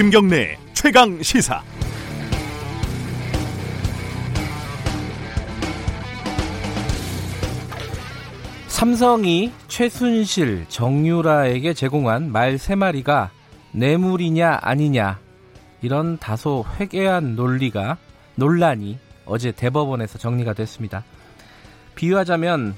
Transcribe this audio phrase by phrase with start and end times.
[0.00, 1.62] 김경래 최강 시사.
[8.68, 13.30] 삼성이 최순실, 정유라에게 제공한 말 세 마리가
[13.72, 15.18] 뇌물이냐 아니냐
[15.82, 17.98] 이런 다소 회개한 논리가
[18.36, 21.04] 논란이 어제 대법원에서 정리가 됐습니다.
[21.94, 22.74] 비유하자면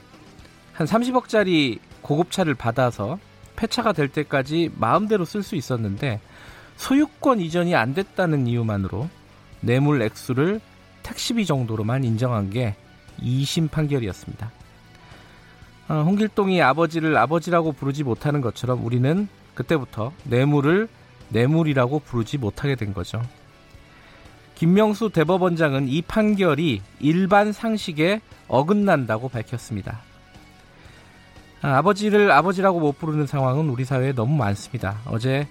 [0.72, 3.20] 한 30억짜리 고급차를 받아서
[3.54, 6.20] 폐차가 될 때까지 마음대로 쓸 수 있었는데
[6.76, 9.08] 소유권 이전이 안 됐다는 이유만으로
[9.60, 10.60] 뇌물 액수를
[11.02, 12.74] 택시비 정도로만 인정한 게
[13.20, 14.50] 2심 판결이었습니다.
[15.88, 20.88] 어, 홍길동이 아버지를 아버지라고 부르지 못하는 것처럼 우리는 그때부터 뇌물을
[21.28, 23.22] 뇌물이라고 부르지 못하게 된 거죠.
[24.54, 30.00] 김명수 대법원장은 이 판결이 일반 상식에 어긋난다고 밝혔습니다.
[31.62, 35.00] 아, 아버지를 아버지라고 못 부르는 상황은 우리 사회에 너무 많습니다.
[35.06, 35.48] 어제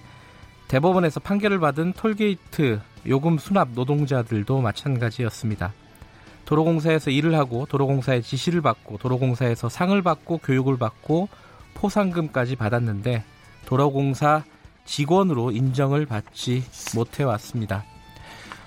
[0.72, 5.74] 대법원에서 판결을 받은 톨게이트 요금 수납 노동자들도 마찬가지였습니다.
[6.46, 11.28] 도로공사에서 일을 하고 도로공사의 지시를 받고 도로공사에서 상을 받고 교육을 받고
[11.74, 13.22] 포상금까지 받았는데
[13.66, 14.44] 도로공사
[14.86, 17.84] 직원으로 인정을 받지 못해 왔습니다.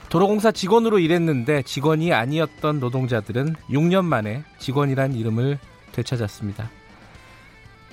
[0.10, 5.58] 도로공사 직원으로 일했는데 직원이 아니었던 노동자들은 6년 만에 직원이란 이름을
[5.92, 6.70] 되찾았습니다.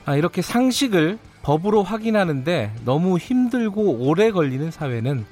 [0.05, 5.27] 아, 이렇게 상식을 법으로 확인하는데 너무 힘들고 오래 걸리는 사회는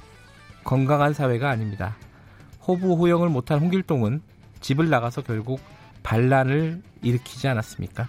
[0.65, 1.97] 건강한 사회가 아닙니다.
[2.67, 4.21] 호부 호영을 못한 홍길동은
[4.61, 5.61] 집을 나가서 결국
[6.03, 8.09] 반란을 일으키지 않았습니까?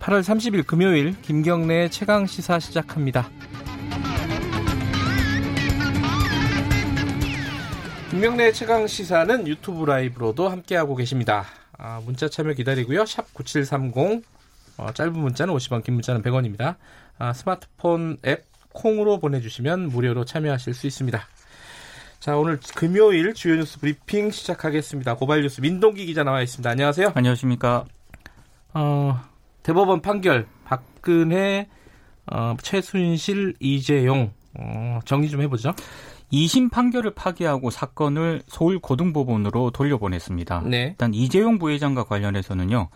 [0.00, 3.28] 8월 30일 금요일 김경래의 최강 시사 시작합니다.
[8.10, 11.44] 김경래의 최강 시사는 유튜브 라이브로도 함께하고 계십니다.
[11.76, 13.06] 아, 문자 참여 기다리고요.
[13.06, 14.22] 샵 9730
[14.78, 16.76] 어, 짧은 문자는 50원, 긴 문자는 100원입니다.
[17.18, 21.20] 아, 스마트폰 앱 콩으로 보내주시면 무료로 참여하실 수 있습니다.
[22.20, 25.16] 자, 오늘 금요일 주요 뉴스 브리핑 시작하겠습니다.
[25.16, 26.70] 고발 뉴스 민동기 기자 나와 있습니다.
[26.70, 27.12] 안녕하세요.
[27.14, 27.84] 안녕하십니까.
[28.74, 29.20] 어,
[29.62, 31.68] 대법원 판결 박근혜,
[32.26, 35.74] 어, 최순실, 이재용 어, 정리 좀 해보죠.
[36.32, 40.62] 2심 판결을 파기하고 사건을 서울 고등법원으로 돌려보냈습니다.
[40.66, 40.88] 네.
[40.88, 42.88] 일단 이재용 부회장과 관련해서는요.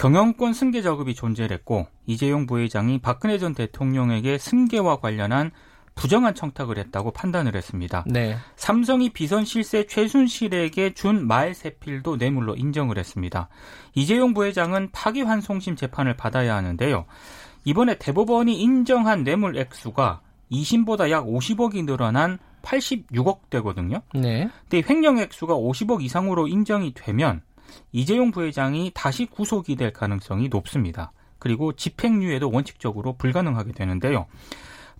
[0.00, 5.50] 경영권 승계 작업이 존재했고 이재용 부회장이 박근혜 전 대통령에게 승계와 관련한
[5.94, 8.04] 부정한 청탁을 했다고 판단을 했습니다.
[8.06, 8.38] 네.
[8.56, 13.50] 삼성이 비선 실세 최순실에게 준 말 세필도 뇌물로 인정을 했습니다.
[13.94, 17.04] 이재용 부회장은 파기환송심 재판을 받아야 하는데요.
[17.66, 24.00] 이번에 대법원이 인정한 뇌물 액수가 2심보다 약 50억이 늘어난 86억대거든요.
[24.14, 24.48] 네.
[24.68, 27.42] 근데 횡령 액수가 50억 이상으로 인정이 되면
[27.92, 31.12] 이재용 부회장이 다시 구속이 될 가능성이 높습니다.
[31.38, 34.26] 그리고 집행유예도 원칙적으로 불가능하게 되는데요.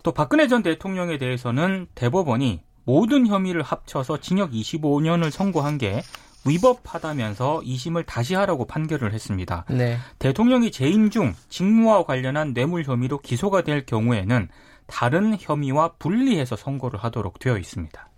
[0.03, 6.01] 또 박근혜 전 대통령에 대해서는 대법원이 모든 혐의를 합쳐서 징역 25년을 선고한 게
[6.45, 9.65] 위법하다면서 2심을 다시 하라고 판결을 했습니다.
[9.69, 9.97] 네.
[10.17, 14.49] 대통령이 재임 중 직무와 관련한 뇌물 혐의로 기소가 될 경우에는
[14.87, 18.10] 다른 혐의와 분리해서 선고를 하도록 되어 있습니다.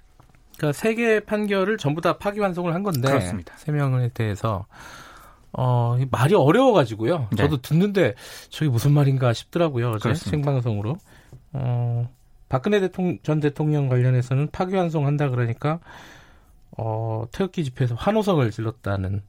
[0.64, 3.54] 그러니까 세 개의 판결을 전부 다 파기환송을 한 건데 그렇습니다.
[3.58, 4.66] 세 명에 대해서
[5.52, 7.28] 어, 말이 어려워가지고요.
[7.32, 7.36] 네.
[7.36, 8.16] 저도 듣는데
[8.50, 9.92] 저게 무슨 말인가 싶더라고요.
[9.92, 10.32] 어제 그렇습니다.
[10.32, 10.98] 생방송으로.
[11.52, 12.10] 어,
[12.48, 15.80] 박근혜 대통령, 전 대통령 관련해서는 파기환송한다 그러니까
[16.78, 19.22] 어, 태극기 집회에서 환호성을 질렀다는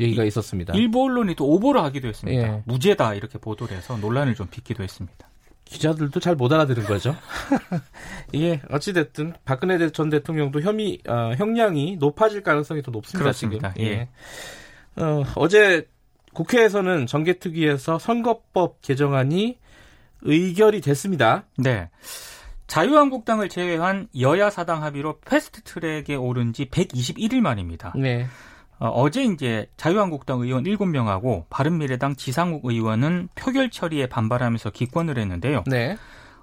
[0.00, 0.74] 얘기가 있었습니다.
[0.74, 2.42] 일부 언론이 또 오보를 하기도 했습니다.
[2.42, 2.62] 예.
[2.64, 5.28] 무죄다 이렇게 보도를 해서 논란을 좀 빚기도 했습니다.
[5.68, 7.14] 기자들도 잘 못 알아들은 거죠.
[8.32, 13.22] 이게 어찌됐든 박근혜 전 대통령도 혐의 어, 형량이 높아질 가능성이 더 높습니다.
[13.22, 13.72] 그렇습니다.
[13.74, 13.86] 지금.
[13.86, 14.08] 예.
[14.96, 15.86] 어, 어제
[16.32, 19.58] 국회에서는 정개특위에서 선거법 개정안이
[20.22, 21.44] 의결이 됐습니다.
[21.56, 21.90] 네.
[22.66, 27.92] 자유한국당을 제외한 여야 사당 합의로 패스트트랙에 오른 지 121일 만입니다.
[27.96, 28.26] 네.
[28.78, 35.64] 어, 제 이제 자유한국당 의원 7명하고 바른미래당 지상욱 의원은 표결 처리에 반발하면서 기권을 했는데요.
[35.66, 35.96] 네.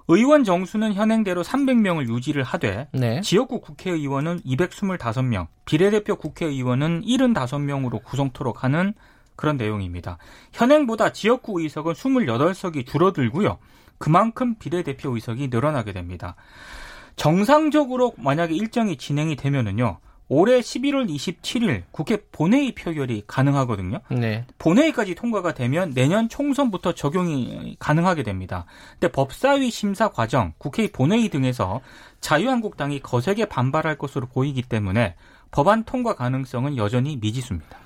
[0.07, 3.21] 의원 정수는 현행대로 300명을 유지를 하되 네.
[3.21, 8.93] 지역구 국회의원은 225명, 비례대표 국회의원은 75명으로 구성토록 하는
[9.35, 10.17] 그런 내용입니다.
[10.53, 13.57] 현행보다 지역구 의석은 28석이 줄어들고요.
[13.97, 16.35] 그만큼 비례대표 의석이 늘어나게 됩니다.
[17.15, 19.99] 정상적으로 만약에 일정이 진행이 되면은요.
[20.27, 23.99] 올해 11월 27일 국회 본회의 표결이 가능하거든요.
[24.09, 24.45] 네.
[24.57, 28.65] 본회의까지 통과가 되면 내년 총선부터 적용이 가능하게 됩니다.
[28.93, 31.81] 근데 법사위 심사 과정, 국회 본회의 등에서
[32.21, 35.15] 자유한국당이 거세게 반발할 것으로 보이기 때문에
[35.51, 37.77] 법안 통과 가능성은 여전히 미지수입니다.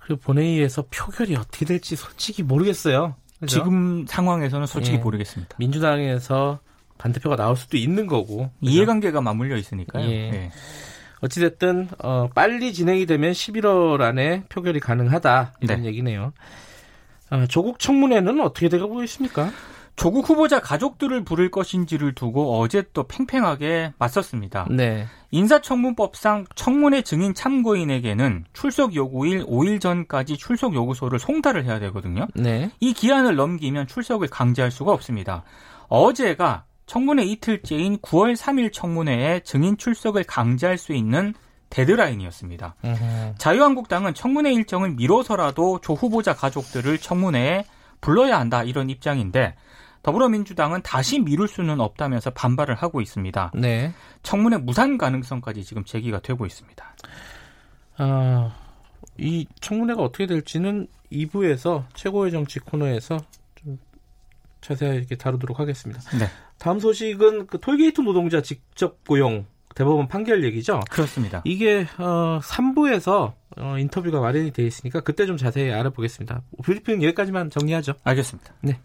[0.00, 3.16] 그리고 본회의에서 표결이 어떻게 될지 솔직히 모르겠어요.
[3.40, 3.58] 그죠?
[3.58, 5.00] 지금 상황에서는 솔직히 예.
[5.00, 5.56] 모르겠습니다.
[5.58, 6.60] 민주당에서
[6.98, 8.50] 반대표가 나올 수도 있는 거고.
[8.60, 10.08] 이해관계가 맞물려 있으니까요.
[10.08, 10.30] 예.
[10.30, 10.50] 네.
[11.24, 15.88] 어찌됐든 어, 빨리 진행이 되면 11월 안에 표결이 가능하다 이런 네.
[15.88, 16.32] 얘기네요.
[17.30, 19.50] 어, 조국 청문회는 어떻게 되고 있습니까?
[19.96, 24.66] 조국 후보자 가족들을 부를 것인지를 두고 어제 또 팽팽하게 맞섰습니다.
[24.70, 25.06] 네.
[25.30, 32.26] 인사청문법상 청문회 증인 참고인에게는 출석 요구일 5일 전까지 출석 요구서를 송달을 해야 되거든요.
[32.34, 32.70] 네.
[32.80, 35.44] 이 기한을 넘기면 출석을 강제할 수가 없습니다.
[35.88, 41.34] 어제가 청문회 이틀째인 9월 3일 청문회에 증인 출석을 강제할 수 있는
[41.70, 42.76] 데드라인이었습니다.
[42.84, 43.34] 으흠.
[43.38, 47.64] 자유한국당은 청문회 일정을 미뤄서라도 조 후보자 가족들을 청문회에
[48.00, 49.54] 불러야 한다 이런 입장인데
[50.02, 53.52] 더불어민주당은 다시 미룰 수는 없다면서 반발을 하고 있습니다.
[53.54, 53.92] 네.
[54.22, 56.94] 청문회 무산 가능성까지 지금 제기가 되고 있습니다.
[57.96, 58.54] 아,
[59.16, 63.43] 이 청문회가 어떻게 될지는 2부에서 최고의 정치 코너에서 좀
[64.64, 66.00] 자세하게 다루도록 하겠습니다.
[66.18, 66.26] 네.
[66.58, 70.80] 다음 소식은 그 톨게이트 노동자 직접 고용 대법원 판결 얘기죠.
[70.90, 71.42] 그렇습니다.
[71.44, 76.42] 이게 어 3부에서 어, 인터뷰가 마련이 되어 있으니까 그때 좀 자세히 알아보겠습니다.
[76.62, 77.94] 브리핑 여기까지만 정리하죠.
[78.04, 78.54] 알겠습니다.
[78.62, 78.80] 네.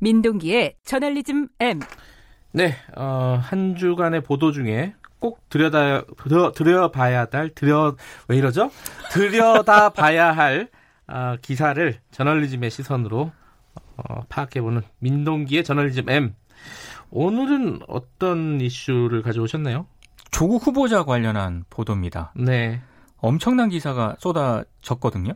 [0.00, 1.80] 민동기의 저널리즘 M.
[2.52, 7.96] 네, 어, 한 주간의 보도 중에 꼭 들여다 들여, 들여봐야 할 들여
[8.28, 8.70] 왜 이러죠?
[9.12, 10.68] 들여다봐야 할
[11.06, 13.32] 어, 기사를 저널리즘의 시선으로
[13.96, 16.34] 어, 파악해보는 민동기의 저널리즘 M.
[17.10, 19.86] 오늘은 어떤 이슈를 가져오셨나요?
[20.30, 22.32] 조국 후보자 관련한 보도입니다.
[22.34, 22.80] 네.
[23.18, 25.34] 엄청난 기사가 쏟아졌거든요.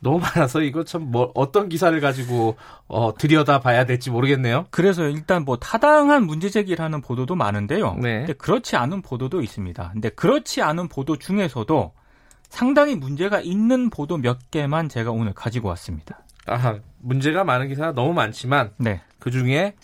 [0.00, 2.56] 너무 많아서 이거 참 뭐 어떤 기사를 가지고
[2.88, 4.66] 어, 들여다 봐야 될지 모르겠네요.
[4.70, 7.94] 그래서 일단 뭐 타당한 문제 제기를 하는 보도도 많은데요.
[7.94, 8.18] 네.
[8.18, 9.90] 근데 그렇지 않은 보도도 있습니다.
[9.92, 11.92] 근데 그렇지 않은 보도 중에서도
[12.48, 16.18] 상당히 문제가 있는 보도 몇 개만 제가 오늘 가지고 왔습니다.
[16.46, 19.00] 아, 문제가 많은 기사가 너무 많지만 네.
[19.18, 19.74] 그 중에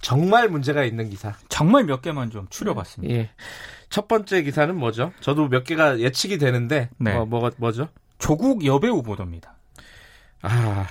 [0.00, 1.34] 정말 문제가 있는 기사.
[1.48, 3.12] 정말 몇 개만 좀 추려봤습니다.
[3.14, 3.30] 예.
[3.90, 5.12] 첫 번째 기사는 뭐죠?
[5.20, 7.14] 저도 몇 개가 예측이 되는데 네.
[7.16, 7.88] 어, 뭐, 뭐죠?
[8.18, 9.54] 조국 여배우 보도입니다.
[10.42, 10.86] 아,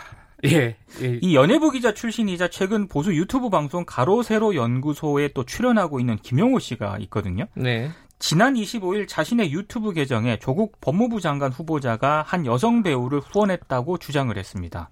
[0.46, 1.20] 예, 예.
[1.22, 6.98] 이 연예부 기자 출신이자 최근 보수 유튜브 방송 가로세로 연구소에 또 출연하고 있는 김용호 씨가
[7.00, 7.46] 있거든요.
[7.56, 7.92] 네.
[8.20, 14.90] 지난 25일 자신의 유튜브 계정에 조국 법무부 장관 후보자가 한 여성 배우를 후원했다고 주장을 했습니다.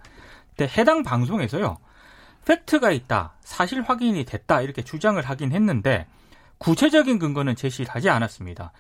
[0.56, 1.78] 근데 해당 방송에서요.
[2.46, 6.06] 팩트가 있다, 사실 확인이 됐다 이렇게 주장을 하긴 했는데
[6.60, 8.72] 구체적인 근거는 제시를 하지 않았습니다.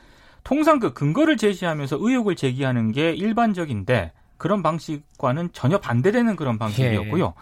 [0.43, 7.25] 통상 그 근거를 제시하면서 의혹을 제기하는 게 일반적인데 그런 방식과는 전혀 반대되는 그런 방식이었고요.
[7.25, 7.41] 예.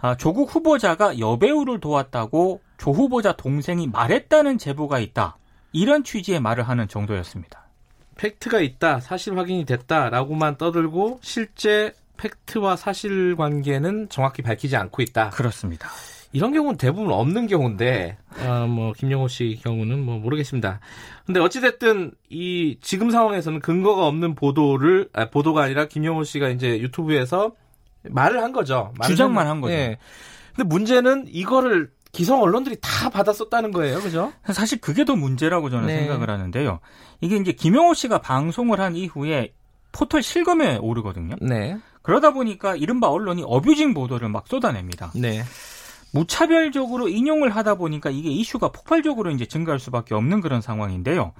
[0.00, 5.38] 아, 조국 후보자가 여배우를 도왔다고 조 후보자 동생이 말했다는 제보가 있다.
[5.72, 7.64] 이런 취지의 말을 하는 정도였습니다.
[8.16, 15.30] 팩트가 있다, 사실 확인이 됐다라고만 떠들고 실제 팩트와 사실 관계는 정확히 밝히지 않고 있다.
[15.30, 15.88] 그렇습니다.
[16.34, 20.80] 이런 경우는 대부분 없는 경우인데, 어, 뭐, 김영호 씨 경우는 뭐, 모르겠습니다.
[21.24, 26.80] 근데 어찌 됐든, 이, 지금 상황에서는 근거가 없는 보도를, 아, 보도가 아니라 김영호 씨가 이제
[26.80, 27.52] 유튜브에서
[28.02, 28.92] 말을 한 거죠.
[29.04, 29.74] 주장만 한 거죠.
[29.74, 29.96] 네.
[30.56, 34.00] 근데 문제는 이거를 기성 언론들이 다 받았었다는 거예요.
[34.00, 34.32] 그죠?
[34.52, 35.98] 사실 그게 더 문제라고 저는 네.
[35.98, 36.80] 생각을 하는데요.
[37.20, 39.52] 이게 이제 김영호 씨가 방송을 한 이후에
[39.92, 41.36] 포털 실검에 오르거든요.
[41.40, 41.78] 네.
[42.02, 45.12] 그러다 보니까 이른바 언론이 어뷰징 보도를 막 쏟아냅니다.
[45.14, 45.44] 네.
[46.14, 51.32] 무차별적으로 인용을 하다 보니까 이게 이슈가 폭발적으로 이제 증가할 수밖에 없는 그런 상황인데요.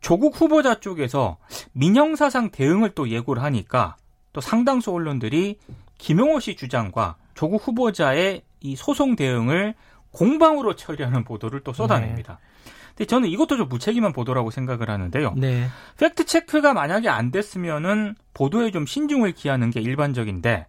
[0.00, 1.38] 조국 후보자 쪽에서
[1.72, 3.96] 민영사상 대응을 또 예고를 하니까
[4.34, 5.58] 또 상당수 언론들이
[5.96, 9.74] 김용호 씨 주장과 조국 후보자의 이 소송 대응을
[10.12, 12.38] 공방으로 처리하는 보도를 또 쏟아냅니다.
[12.40, 12.70] 네.
[12.88, 15.34] 근데 저는 이것도 좀 무책임한 보도라고 생각을 하는데요.
[15.36, 15.68] 네.
[15.98, 20.66] 팩트 체크가 만약에 안 됐으면은 보도에 좀 신중을 기하는 게 일반적인데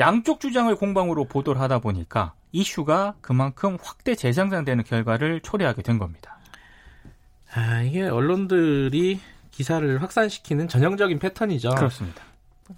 [0.00, 6.38] 양쪽 주장을 공방으로 보도를 하다 보니까 이슈가 그만큼 확대 재생산되는 결과를 초래하게 된 겁니다.
[7.52, 11.70] 아, 이게 언론들이 기사를 확산시키는 전형적인 패턴이죠.
[11.70, 12.22] 그렇습니다.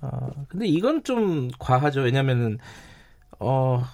[0.00, 2.00] 어, 근데 이건 좀 과하죠.
[2.00, 2.58] 왜냐면은,
[3.38, 3.84] 어,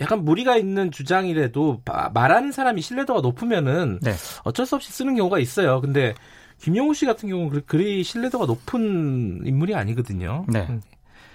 [0.00, 4.12] 약간 무리가 있는 주장이라도 말하는 사람이 신뢰도가 높으면은 네.
[4.42, 5.80] 어쩔 수 없이 쓰는 경우가 있어요.
[5.80, 6.14] 근데
[6.58, 10.46] 김영우 씨 같은 경우는 그리 신뢰도가 높은 인물이 아니거든요.
[10.48, 10.80] 네.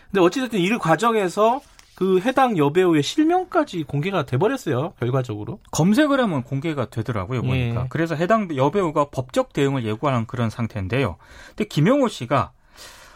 [0.09, 0.11] 음.
[0.11, 1.61] 근데 어찌됐든 이 과정에서
[1.95, 4.93] 그 해당 여배우의 실명까지 공개가 돼버렸어요.
[4.99, 5.59] 결과적으로.
[5.71, 7.41] 검색을 하면 공개가 되더라고요.
[7.41, 7.81] 보니까.
[7.81, 7.85] 예.
[7.89, 11.17] 그래서 해당 여배우가 법적 대응을 예고하는 그런 상태인데요.
[11.49, 12.53] 근데 김영호 씨가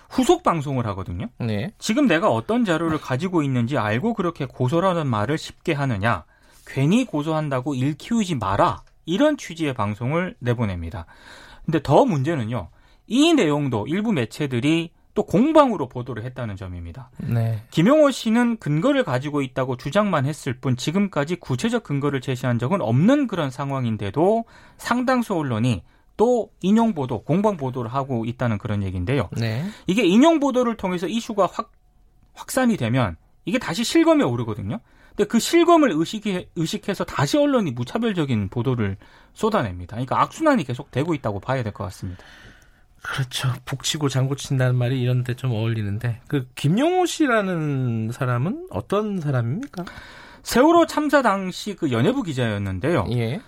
[0.10, 1.30] 후속 방송을 하거든요.
[1.40, 1.74] 네.
[1.80, 6.26] 지금 내가 어떤 자료를 가지고 있는지 알고 그렇게 고소라는 말을 쉽게 하느냐.
[6.68, 8.84] 괜히 고소한다고 일 키우지 마라.
[9.06, 11.06] 이런 취지의 방송을 내보냅니다.
[11.66, 12.68] 근데 더 문제는요.
[13.08, 17.12] 이 내용도 일부 매체들이 또 공방으로 보도를 했다는 점입니다.
[17.18, 17.62] 네.
[17.70, 23.52] 김용호 씨는 근거를 가지고 있다고 주장만 했을 뿐 지금까지 구체적 근거를 제시한 적은 없는 그런
[23.52, 24.46] 상황인데도
[24.78, 25.84] 상당수 언론이
[26.18, 29.30] 또 인용 보도, 공방 보도를 하고 있다는 그런 얘기인데요.
[29.38, 29.66] 네.
[29.88, 31.72] 이게 인용 보도를 통해서 이슈가 확
[32.34, 33.16] 확산이 되면
[33.46, 34.80] 이게 다시 실검에 오르거든요.
[35.10, 38.98] 근데 그 실검을 의식해, 의식해서 다시 언론이 무차별적인 보도를
[39.34, 39.96] 쏟아냅니다.
[39.96, 42.24] 그러니까 악순환이 계속 되고 있다고 봐야 될 것 같습니다.
[43.04, 43.54] 그렇죠.
[43.66, 49.84] 북치고 장구 친다는 말이 이런 데 좀 어울리는데 그 김용호 씨라는 사람은 어떤 사람입니까?
[50.44, 53.08] 세월호 참사 당시 그 연예부 기자였는데요.
[53.12, 53.42] 예.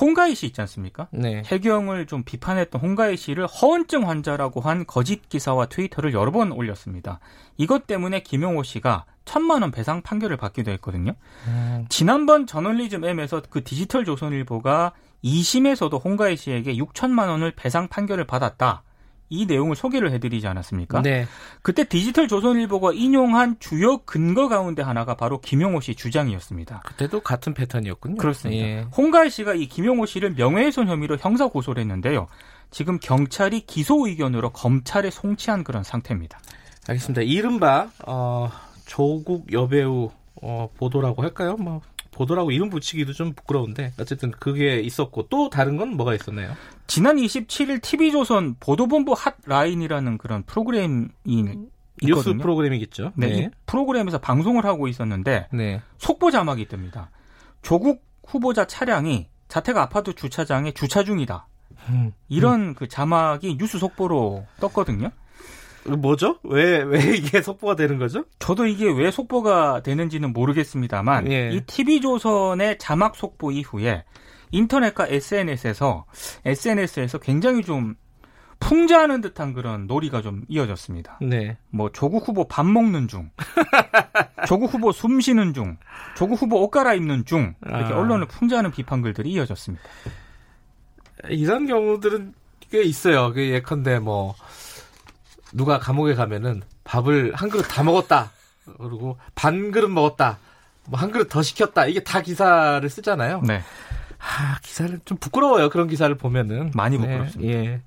[0.00, 1.06] 홍가희 씨 있지 않습니까?
[1.12, 1.42] 네.
[1.46, 7.20] 해경을 좀 비판했던 홍가희 씨를 허언증 환자라고 한 거짓 기사와 트위터를 여러 번 올렸습니다.
[7.56, 11.12] 이것 때문에 김용호 씨가 천만 원 배상 판결을 받기도 했거든요.
[11.46, 14.92] 음, 지난번 저널리즘 M에서 그 디지털 조선일보가
[15.24, 18.82] 2심에서도 홍가희 씨에게 6천만 원을 배상 판결을 받았다.
[19.30, 21.02] 이 내용을 소개를 해드리지 않았습니까?
[21.02, 21.26] 네.
[21.62, 26.82] 그때 디지털 조선일보가 인용한 주요 근거 가운데 하나가 바로 김용호 씨 주장이었습니다.
[26.84, 28.16] 그때도 같은 패턴이었군요.
[28.16, 28.64] 그렇습니다.
[28.64, 28.86] 예.
[28.96, 32.26] 홍가희 씨가 이 김용호 씨를 명예훼손 혐의로 형사 고소를 했는데요.
[32.70, 36.38] 지금 경찰이 기소 의견으로 검찰에 송치한 그런 상태입니다.
[36.86, 37.22] 알겠습니다.
[37.22, 38.50] 이른바 어,
[38.84, 40.10] 조국 여배우
[40.42, 41.56] 어, 보도라고 할까요?
[41.56, 41.80] 뭐
[42.14, 46.54] 보도라고 이름 붙이기도 좀 부끄러운데 어쨌든 그게 있었고 또 다른 건 뭐가 있었나요?
[46.86, 49.14] 지난 27일 TV조선 보도본부
[49.46, 51.58] 핫라인이라는 그런 프로그램이 뉴스
[52.02, 52.42] 있거든요.
[52.42, 53.12] 프로그램이겠죠.
[53.16, 53.50] 네, 이 네.
[53.66, 55.82] 프로그램에서 방송을 하고 있었는데 네.
[55.98, 57.08] 속보 자막이 뜹니다.
[57.62, 61.46] 조국 후보자 차량이 자택 아파트 주차장에 주차 중이다.
[61.90, 62.12] 음.
[62.28, 65.10] 이런 그 자막이 뉴스 속보로 떴거든요.
[65.86, 66.38] 뭐죠?
[66.42, 68.24] 왜, 왜 이게 속보가 되는 거죠?
[68.38, 71.50] 저도 이게 왜 속보가 되는지는 모르겠습니다만 예.
[71.52, 74.04] 이 TV조선의 자막 속보 이후에
[74.50, 76.06] 인터넷과 SNS에서
[76.44, 77.96] SNS에서 굉장히 좀
[78.60, 81.18] 풍자하는 듯한 그런 놀이가 좀 이어졌습니다.
[81.20, 81.58] 네.
[81.70, 83.30] 뭐 조국 후보 밥 먹는 중,
[84.48, 85.76] 조국 후보 숨 쉬는 중,
[86.16, 87.98] 조국 후보 옷 갈아입는 중 이렇게 아.
[87.98, 89.84] 언론을 풍자하는 비판글들이 이어졌습니다.
[91.28, 92.32] 이런 경우들은
[92.70, 93.32] 꽤 있어요.
[93.32, 94.34] 그 예컨대 뭐
[95.54, 98.32] 누가 감옥에 가면은 밥을 한 그릇 다 먹었다.
[98.78, 100.38] 그리고 반 그릇 먹었다.
[100.86, 101.86] 뭐 한 그릇 더 시켰다.
[101.86, 103.40] 이게 다 기사를 쓰잖아요.
[103.46, 103.62] 네.
[104.18, 105.68] 아, 기사를 좀 부끄러워요.
[105.70, 107.52] 그런 기사를 보면은 많이 네, 부끄럽습니다.
[107.52, 107.80] 예.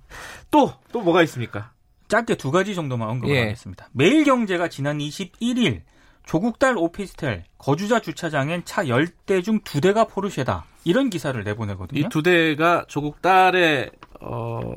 [0.51, 1.71] 또 또 뭐가 있습니까?
[2.07, 3.41] 짧게 두 가지 정도만 언급을 예.
[3.41, 3.87] 하겠습니다.
[3.91, 5.81] 매일경제가 지난 21일
[6.25, 10.65] 조국 딸 오피스텔 거주자 주차장엔 차 10대 중 2대가 포르쉐다.
[10.85, 11.99] 이런 기사를 내보내거든요.
[11.99, 14.69] 이 두 대가 조국 딸의 어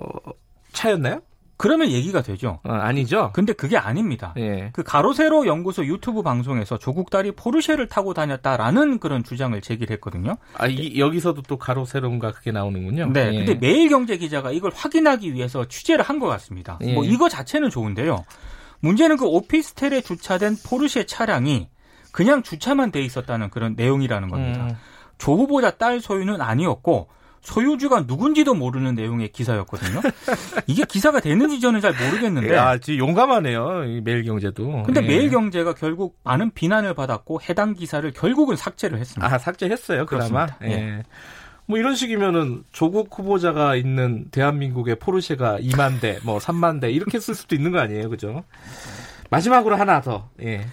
[0.73, 1.21] 차였나요?
[1.61, 2.59] 그러면 얘기가 되죠.
[2.65, 3.33] 어, 아니죠.
[3.35, 4.33] 근데 그게 아닙니다.
[4.39, 4.71] 예.
[4.73, 10.39] 그 가로세로 연구소 유튜브 방송에서 조국 딸이 포르쉐를 타고 다녔다라는 그런 주장을 제기를 했거든요.
[10.57, 13.11] 아, 이, 여기서도 또 가로 세로인가 그게 나오는군요.
[13.13, 13.31] 네.
[13.35, 13.45] 예.
[13.45, 16.79] 근데 매일경제 기자가 이걸 확인하기 위해서 취재를 한 것 같습니다.
[16.83, 16.95] 예.
[16.95, 18.25] 뭐 이거 자체는 좋은데요.
[18.81, 21.69] 문제는 그 오피스텔에 주차된 포르쉐 차량이
[22.11, 24.65] 그냥 주차만 돼 있었다는 그런 내용이라는 겁니다.
[24.65, 24.77] 음,
[25.19, 27.09] 조 후보자 딸 소유는 아니었고
[27.41, 30.01] 소유주가 누군지도 모르는 내용의 기사였거든요.
[30.67, 32.57] 이게 기사가 되는지 저는 잘 모르겠는데.
[32.57, 33.85] 아, 진짜 용감하네요.
[33.85, 34.83] 이 매일경제도.
[34.85, 35.07] 근데 예.
[35.07, 39.35] 매일경제가 결국 많은 비난을 받았고 해당 기사를 결국은 삭제를 했습니다.
[39.35, 40.07] 아, 삭제했어요.
[40.07, 40.47] 그나마.
[40.47, 40.59] 그렇습니다.
[40.65, 41.03] 예.
[41.67, 47.35] 뭐 이런 식이면은 조국 후보자가 있는 대한민국의 포르쉐가 2만 대, 뭐 3만 대 이렇게 쓸
[47.35, 48.43] 수도 있는 거 아니에요, 그죠?
[49.31, 50.29] 마지막으로 하나 더.
[50.43, 50.67] 예.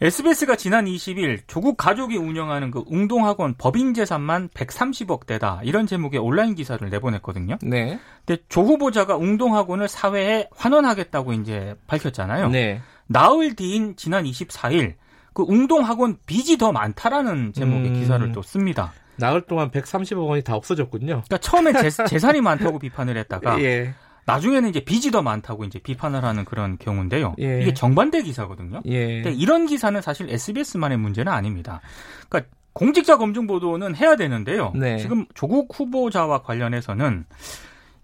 [0.00, 6.54] SBS가 지난 20일 조국 가족이 운영하는 그 웅동학원 법인 재산만 130억 대다 이런 제목의 온라인
[6.54, 7.58] 기사를 내보냈거든요.
[7.62, 7.98] 네.
[8.26, 12.48] 근데 조 후보자가 웅동학원을 사회에 환원하겠다고 이제 밝혔잖아요.
[12.48, 12.80] 네.
[13.06, 14.94] 나흘 뒤인 지난 24일
[15.32, 17.94] 그 웅동학원 빚이 더 많다라는 제목의 음.
[17.94, 18.92] 기사를 또 씁니다.
[19.16, 21.22] 나흘 동안 130억 원이 다 없어졌군요.
[21.26, 23.94] 그러니까 처음에 재, 재산이 많다고 비판을 했다가 예.
[24.26, 27.34] 나중에는 이제 빚이 더 많다고 이제 비판을 하는 그런 경우인데요.
[27.40, 27.60] 예.
[27.62, 28.80] 이게 정반대 기사거든요.
[28.86, 29.22] 예.
[29.22, 31.80] 근데 이런 기사는 사실 SBS만의 문제는 아닙니다.
[32.28, 34.72] 그러니까 공직자 검증 보도는 해야 되는데요.
[34.74, 34.98] 네.
[34.98, 37.24] 지금 조국 후보자와 관련해서는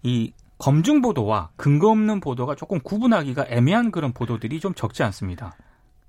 [0.03, 5.55] 이 검증 보도와 근거 없는 보도가 조금 구분하기가 애매한 그런 보도들이 좀 적지 않습니다.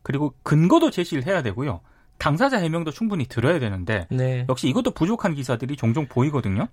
[0.02, 1.80] 그리고 근거도 제시를 해야 되고요.
[2.18, 4.46] 당사자 해명도 충분히 들어야 되는데 네.
[4.48, 6.68] 역시 이것도 부족한 기사들이 종종 보이거든요.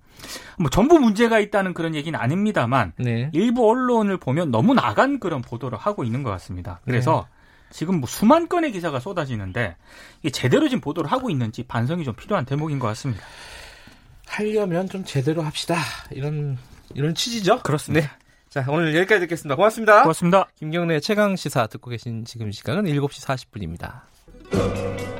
[0.58, 3.30] 뭐 전부 문제가 있다는 그런 얘기는 아닙니다만 네.
[3.32, 6.80] 일부 언론을 보면 너무 나간 그런 보도를 하고 있는 것 같습니다.
[6.84, 7.40] 그래서 네.
[7.70, 9.76] 지금 뭐 수만 건의 기사가 쏟아지는데
[10.20, 13.24] 이게 제대로 지금 보도를 하고 있는지 반성이 좀 필요한 대목인 것 같습니다.
[14.26, 15.76] 하려면 좀 제대로 합시다.
[16.10, 16.58] 이런
[16.94, 17.62] 이런 취지죠?
[17.62, 18.06] 그렇습니다.
[18.06, 18.12] 네.
[18.48, 19.54] 자, 오늘 여기까지 듣겠습니다.
[19.54, 20.02] 고맙습니다.
[20.02, 20.48] 고맙습니다.
[20.56, 25.19] 김경래 최강 시사 듣고 계신 지금 시간은 7시 40분입니다.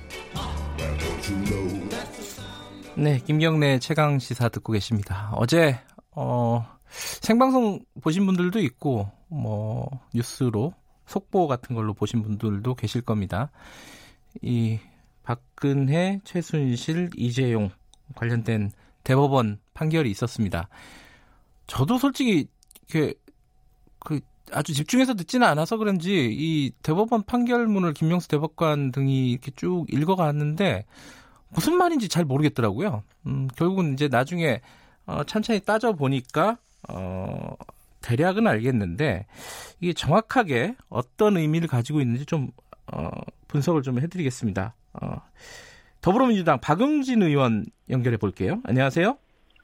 [2.97, 5.31] 네, 김경래 최강 시사 듣고 계십니다.
[5.35, 5.79] 어제
[6.11, 10.73] 어, 생방송 보신 분들도 있고 뭐 뉴스로
[11.05, 13.49] 속보 같은 걸로 보신 분들도 계실 겁니다.
[14.41, 14.79] 이
[15.23, 17.69] 박근혜, 최순실, 이재용
[18.15, 18.71] 관련된
[19.03, 20.67] 대법원 판결이 있었습니다.
[21.67, 22.47] 저도 솔직히
[22.89, 23.13] 이렇게
[23.99, 24.19] 그
[24.51, 30.85] 아주 집중해서 듣지는 않아서 그런지 이 대법원 판결문을 김명수 대법관 등이 이렇게 쭉 읽어갔는데
[31.53, 33.03] 무슨 말인지 잘 모르겠더라고요.
[33.27, 34.61] 음, 결국은 이제 나중에
[35.05, 36.57] 어, 천천히 따져 보니까
[36.89, 37.55] 어,
[38.01, 39.25] 대략은 알겠는데
[39.79, 42.49] 이게 정확하게 어떤 의미를 가지고 있는지 좀
[42.91, 43.09] 어,
[43.47, 44.73] 분석을 좀 해드리겠습니다.
[44.93, 45.21] 어,
[46.01, 48.59] 더불어민주당 박용진 의원 연결해 볼게요.
[48.63, 49.17] 안녕하세요.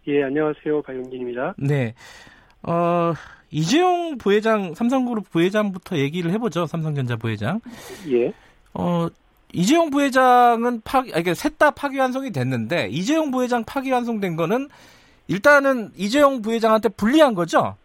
[0.08, 0.82] 예, 안녕하세요.
[0.84, 1.56] 박용진입니다.
[1.58, 1.94] 네.
[2.64, 3.14] 어,
[3.50, 6.66] 이재용 부회장, 삼성그룹 부회장부터 얘기를 해보죠.
[6.66, 7.60] 삼성전자 부회장.
[8.10, 8.34] 예.
[8.74, 9.08] 어,
[9.54, 14.68] 이재용 부회장은 파, 아니, 그러니까 셋다 파기환송이 됐는데, 이재용 부회장 파기환송된 거는
[15.28, 17.76] 일단은 이재용 부회장한테 불리한 거죠?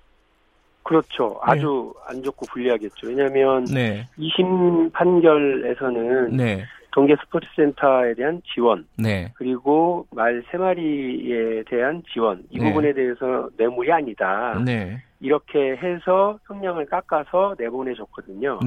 [0.85, 1.39] 그렇죠.
[1.43, 2.03] 아주 네.
[2.09, 3.07] 안 좋고 불리하겠죠.
[3.09, 4.09] 왜냐하면 네.
[4.19, 6.65] 2심 판결에서는 네.
[6.91, 9.33] 동계 스포츠센터에 대한 지원, 네.
[9.37, 12.65] 그리고 말 세 마리에 대한 지원 이 네.
[12.69, 14.61] 부분에 대해서 뇌물이 아니다.
[14.65, 15.01] 네.
[15.21, 18.59] 이렇게 해서 형량을 깎아서 내보내줬거든요.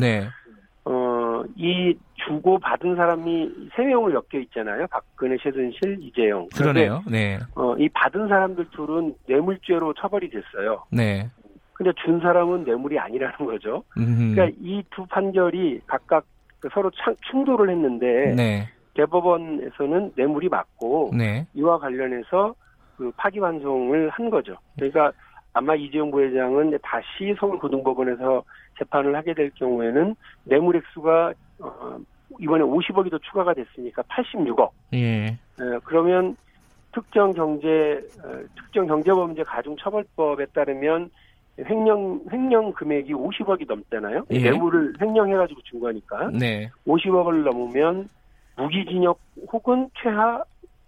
[1.36, 4.88] 어, 이 주고 받은 사람이 세 명을 엮여 있잖아요.
[4.88, 6.48] 박근혜, 최순실, 이재용.
[6.56, 7.04] 그러네요.
[7.10, 7.38] 네.
[7.56, 10.84] 어, 이 받은 사람들 둘은 뇌물죄로 처벌이 됐어요.
[10.92, 11.30] 네.
[11.74, 13.84] 근데 준 사람은 뇌물이 아니라는 거죠.
[13.98, 14.34] 음흠.
[14.36, 16.26] 그러니까 이 두 판결이 각각
[16.74, 18.68] 서로 참- 충돌을 했는데 네.
[18.96, 21.46] 대법원에서는 뇌물이 맞고 네.
[21.54, 22.56] 이와 관련해서
[22.98, 24.56] 그 파기환송을 한 거죠.
[24.76, 25.12] 그러니까
[25.54, 28.42] 아마 이재용 부회장은 다시 서울고등법원에서
[28.78, 31.98] 재판을 하게 될 경우에는 뇌물 액수가 어,
[32.40, 34.70] 이번에 50억이 더 추가가 됐으니까 86억.
[34.94, 35.28] 예.
[35.60, 36.36] 어, 그러면
[36.92, 41.10] 특정 경제 어, 특정 경제범죄 가중처벌법에 따르면
[41.60, 44.26] 횡령 횡령 금액이 50억이 넘잖아요.
[44.32, 44.40] 예.
[44.40, 46.70] 뇌물을 횡령해가지고 준 거니까 네.
[46.88, 48.10] 50억을 넘으면
[48.58, 49.20] 무기징역
[49.52, 50.44] 혹은 최하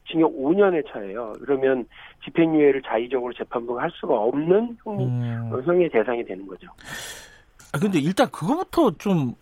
[0.09, 1.33] 징역 5년에 처해요.
[1.41, 1.85] 그러면
[2.23, 5.49] 집행유예를 자의적으로 재판부가 할 수가 없는 형, 음.
[5.51, 6.67] 어, 형의 대상이 되는 거죠.
[7.73, 9.33] 아, 근데 일단 그거부터 좀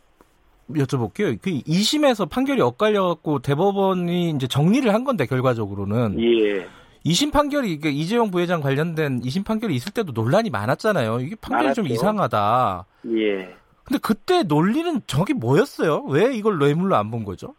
[0.72, 1.38] 여쭤볼게요.
[1.42, 6.20] 그 2심에서 판결이 엇갈려갖고 대법원이 이제 정리를 한 건데, 결과적으로는.
[6.22, 6.66] 예.
[7.06, 11.20] 2심 판결이, 그러니까 이재용 부회장 관련된 2심 판결이 있을 때도 논란이 많았잖아요.
[11.20, 11.94] 이게 판결이 좀 많았죠.
[11.94, 12.86] 이상하다.
[13.16, 13.56] 예.
[13.84, 16.04] 근데 그때 논리는 저게 뭐였어요?
[16.08, 17.54] 왜 이걸 뇌물로 안 본 거죠?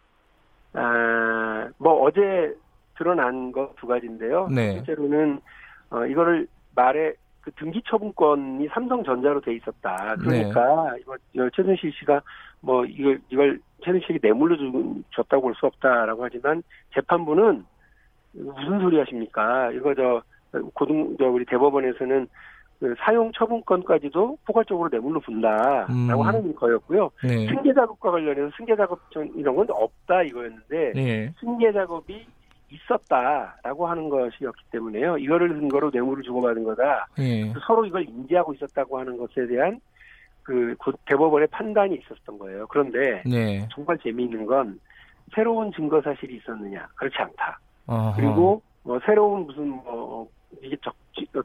[0.73, 2.19] 아, 뭐 어제
[2.97, 4.49] 드러난 거 두 가지인데요.
[4.51, 4.73] 네.
[4.73, 5.39] 실제로는
[5.91, 7.13] 어, 이거를 말에
[7.47, 10.15] 그 등기 처분권이 삼성전자로 돼 있었다.
[10.19, 10.99] 그러니까 네.
[10.99, 12.21] 이거 저 최순실 씨가
[12.59, 16.61] 뭐 이걸 이걸 최순실이 뇌물로 주- 줬다고 볼 수 없다라고 하지만
[16.93, 17.63] 재판부는
[18.33, 19.71] 무슨 소리 하십니까?
[19.71, 20.21] 이거 저
[20.73, 22.27] 고등 저 우리 대법원에서는
[22.81, 26.21] 그 사용 처분권까지도 포괄적으로 뇌물로 분다라고 음.
[26.21, 27.09] 하는 거였고요.
[27.23, 27.47] 네.
[27.47, 31.33] 승계 작업과 관련해서 승계 작업 전 이런 건 없다 이거였는데 네.
[31.39, 32.25] 승계 작업이
[32.69, 35.17] 있었다라고 하는 것이었기 때문에요.
[35.17, 37.07] 이거를 근거로 뇌물을 주고받은 거다.
[37.17, 37.53] 네.
[37.65, 39.79] 서로 이걸 인지하고 있었다고 하는 것에 대한
[40.43, 42.67] 그 고- 대법원의 판단이 있었던 거예요.
[42.67, 43.67] 그런데 네.
[43.71, 44.79] 정말 재미있는 건
[45.35, 47.59] 새로운 증거 사실이 있었느냐 그렇지 않다.
[47.87, 48.13] 어허.
[48.15, 50.29] 그리고 뭐 새로운 무슨 뭐
[50.61, 50.95] 이게 적,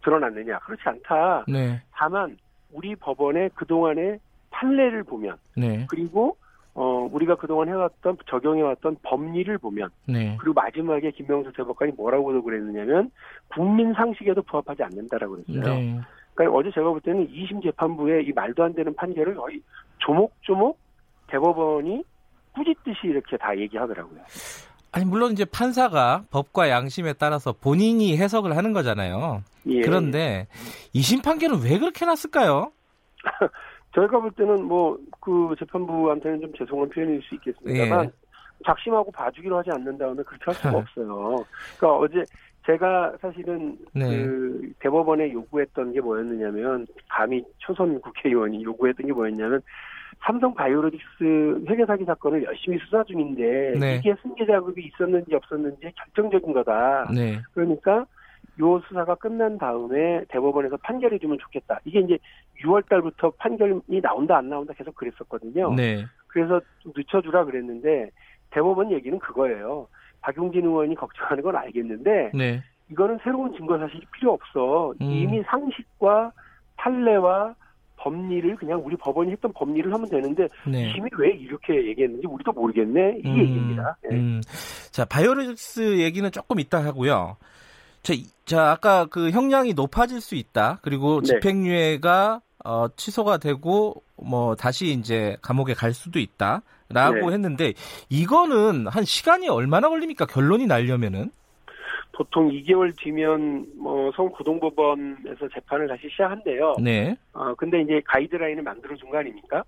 [0.02, 1.44] 드러났느냐 그렇지 않다.
[1.48, 1.80] 네.
[1.92, 2.36] 다만
[2.72, 4.18] 우리 법원의 그 동안의
[4.50, 5.86] 판례를 보면 네.
[5.90, 6.36] 그리고
[6.74, 10.36] 어 우리가 그동안 해왔던 적용해왔던 법리를 보면 네.
[10.40, 13.10] 그리고 마지막에 김명수 대법관이 뭐라고 그랬느냐면
[13.48, 15.74] 국민 상식에도 부합하지 않는다라고 그랬어요.
[15.74, 16.00] 네.
[16.34, 19.60] 그러니까 어제 제가 볼 때는 2심 재판부의 이 말도 안 되는 판결을 거의
[19.98, 20.78] 조목조목
[21.26, 22.04] 대법원이
[22.54, 24.20] 꾸짖듯이 이렇게 다 얘기하더라고요.
[24.92, 29.42] 아니 물론 이제 판사가 법과 양심에 따라서 본인이 해석을 하는 거잖아요.
[29.66, 29.80] 예.
[29.80, 30.46] 그런데
[30.94, 32.72] 2심 판결은 왜 그렇게 났을까요?
[33.94, 38.10] 저희가 볼 때는 뭐 그 재판부한테는 좀 죄송한 표현일 수 있겠습니다만 예.
[38.66, 41.44] 작심하고 봐주기로 하지 않는 다음에 그렇게 할 수가 없어요.
[41.78, 42.24] 그러니까 어제
[42.66, 44.04] 제가 사실은 네.
[44.08, 49.62] 그 대법원에 요구했던 게 뭐였느냐면 감히 초선 국회의원이 요구했던 게 뭐였냐면
[50.24, 53.96] 삼성 바이오로직스 회계 사기 사건을 열심히 수사 중인데 네.
[53.96, 57.10] 이게 승계 자금이 있었는지 없었는지 결정적인 거다.
[57.14, 57.40] 네.
[57.54, 58.06] 그러니까
[58.60, 61.80] 요 수사가 끝난 다음에 대법원에서 판결해 주면 좋겠다.
[61.84, 62.18] 이게 이제
[62.62, 65.74] 6월 달부터 판결이 나온다 안 나온다 계속 그랬었거든요.
[65.74, 66.04] 네.
[66.28, 68.10] 그래서 좀 늦춰주라 그랬는데
[68.50, 69.88] 대법원 얘기는 그거예요.
[70.20, 72.62] 박용진 의원이 걱정하는 건 알겠는데 네.
[72.90, 74.92] 이거는 새로운 증거 사실이 필요 없어.
[75.00, 75.10] 음.
[75.10, 76.32] 이미 상식과
[76.76, 77.54] 판례와
[77.96, 80.92] 법리를 그냥 우리 법원이 했던 법리를 하면 되는데 네.
[80.96, 83.16] 이미 왜 이렇게 얘기했는지 우리도 모르겠네.
[83.18, 83.96] 이게 음, 얘기입니다.
[84.10, 84.16] 예.
[84.16, 84.40] 음.
[84.90, 87.36] 자, 바이오로직스 얘기는 조금 이따 하고요.
[88.02, 90.80] 자, 이- 자, 아까 그 형량이 높아질 수 있다.
[90.82, 91.26] 그리고 네.
[91.28, 97.32] 집행유예가 어, 취소가 되고 뭐 다시 이제 감옥에 갈 수도 있다라고 네.
[97.34, 97.72] 했는데
[98.08, 100.26] 이거는 한 시간이 얼마나 걸립니까?
[100.26, 101.30] 결론이 나려면은?
[102.12, 106.76] 보통 2개월 뒤면 뭐 서울고등법원에서 재판을 다시 시작한대요.
[106.80, 107.16] 네.
[107.32, 109.64] 어 근데 이제 가이드라인을 만들어 준 거 아닙니까?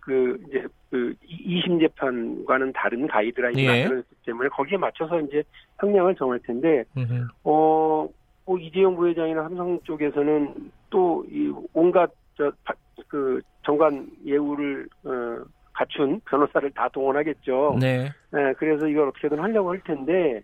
[0.00, 3.66] 그 이제 그 2심 재판과는 다른 가이드라인을 예.
[3.82, 5.42] 만들었기 때문에 거기에 맞춰서 이제
[5.80, 7.26] 형량을 정할 텐데 음흠.
[7.44, 8.08] 어,
[8.44, 16.88] 뭐 이재용 부회장이나 삼성 쪽에서는 또 이 온갖 저그 정관 예우를 어, 갖춘 변호사를 다
[16.88, 17.76] 동원하겠죠.
[17.80, 18.10] 네.
[18.34, 20.42] 예, 그래서 이걸 어떻게든 하려고 할 텐데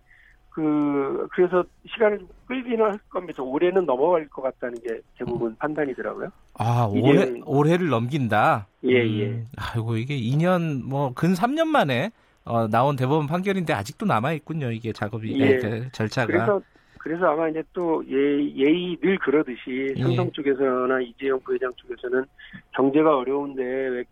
[0.51, 3.43] 그 그래서 시간을 좀 끌기는 할 겁니다.
[3.43, 6.29] 올해는 넘어갈 것 같다는 게 대부분 판단이더라고요.
[6.59, 8.67] 아, 올해 올해를 넘긴다.
[8.85, 9.45] 예, 음, 예.
[9.57, 12.11] 아이고 이게 2년 뭐 근 3년 만에
[12.45, 14.71] 어, 나온 대법원 판결인데 아직도 남아 있군요.
[14.71, 15.57] 이게 작업이 예.
[15.59, 16.27] 그 절차가.
[16.27, 16.61] 그래서
[17.03, 20.03] 그래서 아마 이제 또 예, 예의 늘 그러듯이 예.
[20.03, 22.25] 삼성 쪽에서나 이재용 부회장 쪽에서는
[22.73, 24.05] 경제가 어려운데 왜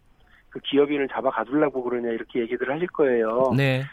[0.50, 3.52] 그 기업인을 잡아 가둘라고 그러냐 이렇게 얘기들 하실 거예요.
[3.56, 3.84] 네.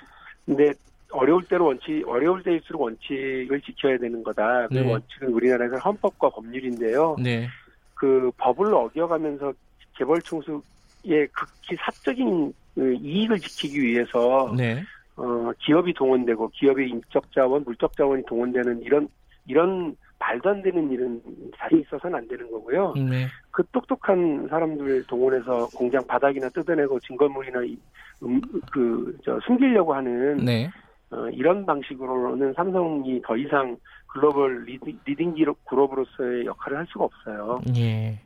[0.46, 0.74] 근데
[1.12, 4.68] 어려울 때로 원칙 어려울 때일수록 원칙을 지켜야 되는 거다.
[4.68, 4.92] 그 네.
[4.92, 7.16] 원칙은 우리나라에서 헌법과 법률인데요.
[7.22, 7.48] 네.
[7.94, 9.54] 그 법을 어겨가면서
[9.98, 14.84] 재벌 총수의 극히 사적인 그 이익을 지키기 위해서 네.
[15.18, 19.08] 어, 기업이 동원되고 기업의 인적 자원, 물적 자원이 동원되는 이런
[19.48, 21.22] 이런 말도 안 되는 일은
[21.58, 22.94] 사이 있어서는 안 되는 거고요.
[22.96, 23.28] 네.
[23.52, 27.78] 그 똑똑한 사람들 동원해서 공장 바닥이나 뜯어내고 증거물이나 이-
[28.24, 30.70] 음, 그, 저, 숨기려고 하는, 네.
[31.12, 33.78] 어, 이런 방식으로는 삼성이 더 이상
[34.08, 37.62] 글로벌 leading, leading 기록 그룹으로서의 역할을 할 수가 없어요.
[37.78, 38.20] 예.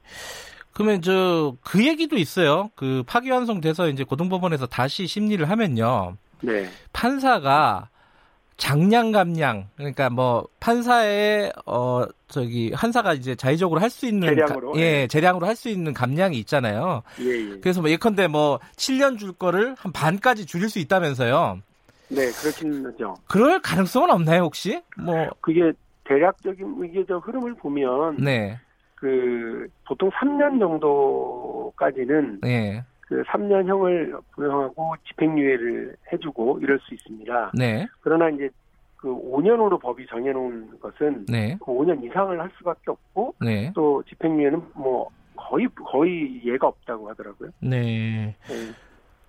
[0.74, 2.70] 그러면 저 그 얘기도 있어요.
[2.76, 6.16] 그 파기환송 돼서 이제 고등법원에서 다시 심리를 하면요.
[6.42, 6.68] 네.
[6.94, 7.90] 판사가
[8.58, 14.80] 작량 감량 그러니까 뭐 판사의 어 저기 판사가 이제 자의적으로 할 수 있는 재량으로, 가-
[14.80, 17.02] 예, 재량으로 할 수 있는 감량이 있잖아요.
[17.22, 17.26] 예,
[17.56, 17.60] 예.
[17.60, 21.60] 그래서 뭐 예컨대 뭐 7년 줄 거를 한 반까지 줄일 수 있다면서요.
[22.10, 23.16] 네, 그렇긴 하죠.
[23.28, 24.82] 그럴 가능성은 없나요, 혹시?
[24.98, 25.72] 뭐 그게
[26.04, 28.60] 대략적인, 이게 저 흐름을 보면, 네.
[28.96, 32.84] 그, 보통 3년 정도까지는 네.
[33.12, 37.52] 그 3년형을 부여하고 집행유예를 해주고 이럴 수 있습니다.
[37.54, 37.86] 네.
[38.00, 38.50] 그러나 이제
[38.96, 41.58] 그 5년으로 법이 정해놓은 것은 네.
[41.60, 43.70] 그 5년 이상을 할 수밖에 없고 네.
[43.76, 47.50] 또 집행유예는 뭐 거의 거의 예가 없다고 하더라고요.
[47.60, 48.34] 네.
[48.48, 48.72] 네.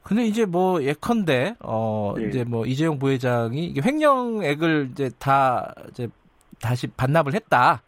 [0.04, 2.28] 근데 이제 뭐 예컨대 어 네.
[2.28, 6.06] 이제 뭐 이재용 부회장이 횡령액을 이제 다 이제
[6.60, 7.82] 다시 반납을 했다.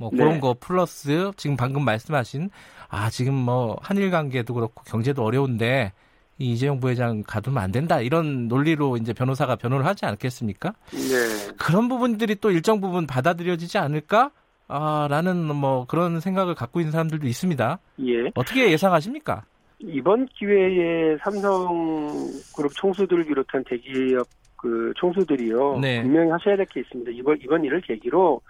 [0.00, 0.16] 뭐 네.
[0.18, 2.48] 그런 거 플러스 지금 방금 말씀하신
[2.88, 5.92] 아 지금 뭐 한일 관계도 그렇고 경제도 어려운데
[6.38, 10.72] 이 이재용 부회장 가두면 안 된다 이런 논리로 이제 변호사가 변호를 하지 않겠습니까?
[10.90, 11.52] 네.
[11.58, 14.30] 그런 부분들이 또 일정 부분 받아들여지지 않을까?
[14.68, 17.78] 아, 라는 뭐 그런 생각을 갖고 있는 사람들도 있습니다.
[18.06, 18.30] 예.
[18.34, 19.42] 어떻게 예상하십니까?
[19.80, 26.02] 이번 기회에 삼성그룹 총수들을 비롯한 대기업 그 총수들이요 네.
[26.02, 27.10] 분명히 하셔야 될 게 있습니다.
[27.14, 28.40] 이번 이번 일을 계기로 어,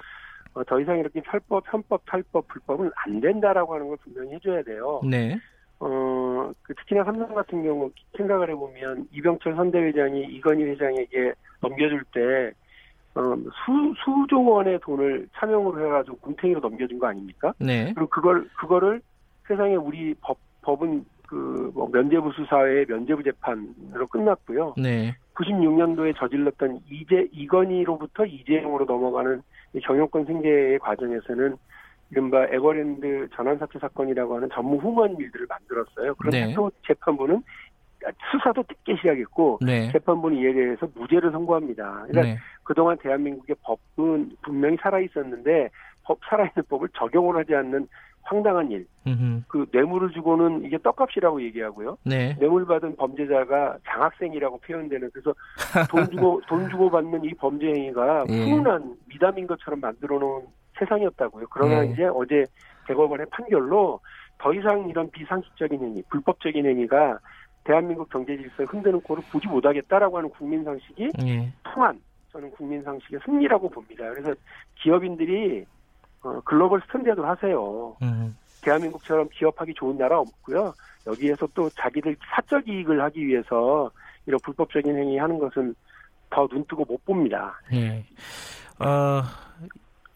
[0.67, 5.01] 더 이상 이렇게 편법, 편법, 탈법, 불법은 안 된다라고 하는 걸 분명히 해줘야 돼요.
[5.05, 5.39] 네.
[5.79, 12.53] 어, 그 특히나 삼성 같은 경우 생각을 해보면 이병철 선대회장이 이건희 회장에게 넘겨줄 때
[13.15, 17.53] 어, 수, 수조 원의 돈을 차명으로 해가지고 궁탱이로 넘겨준 거 아닙니까?
[17.59, 17.93] 네.
[17.95, 19.01] 그리고 그걸 그거를
[19.49, 24.75] 세상에 우리 법 법은 그 뭐 면제부 수사의 면제부 재판으로 끝났고요.
[24.77, 25.15] 네.
[25.35, 29.41] 96년도에 저질렀던 이재 이건희로부터 이재용으로 넘어가는
[29.75, 31.57] 이 경영권 생계의 과정에서는
[32.11, 36.15] 이른바 에버랜드 전환사채 사건이라고 하는 전무 후무한 일들을 만들었어요.
[36.17, 36.55] 그런데 네.
[36.55, 37.43] 또 재판부는
[38.33, 39.93] 수사도 늦게 시작했고 네.
[39.93, 42.07] 재판부는 이에 대해서 무죄를 선고합니다.
[42.09, 42.39] 그러니까 네.
[42.65, 45.71] 그동안 대한민국의 법은 분명히 살아 있었는데
[46.03, 47.87] 법 살아있는 법을 적용을 하지 않는
[48.31, 48.87] 황당한 일.
[49.09, 49.43] 음흠.
[49.49, 51.99] 그 뇌물을 주고는 이게 떡값이라고 얘기하고요.
[52.05, 52.37] 네.
[52.39, 55.35] 뇌물 받은 범죄자가 장학생이라고 표현되는 그래서
[55.91, 58.45] 돈 주고 돈 주고 받는 이 범죄 행위가 예.
[58.45, 60.43] 훈훈한 미담인 것처럼 만들어 놓은
[60.79, 61.47] 세상이었다고요.
[61.51, 61.91] 그러나 예.
[61.91, 62.47] 이제 어제
[62.87, 63.99] 대법원의 판결로
[64.39, 67.19] 더 이상 이런 비상식적인 행위, 불법적인 행위가
[67.65, 71.53] 대한민국 경제 질서에 흔드는 꼴을 보지 못하겠다라고 하는 국민 상식이 예.
[71.65, 74.09] 통한 저는 국민 상식의 승리라고 봅니다.
[74.11, 74.33] 그래서
[74.77, 75.67] 기업인들이
[76.23, 77.97] 어, global standard를 하세요.
[78.03, 78.37] 음.
[78.63, 80.75] 대한민국처럼 기업하기 좋은 나라 없고요.
[81.07, 83.91] 여기에서 또 자기들 사적 이익을 하기 위해서
[84.27, 85.75] 이런 불법적인 행위 하는 것은
[86.29, 87.59] 더 눈뜨고 못 봅니다.
[87.73, 88.05] 예.
[88.79, 89.23] 어,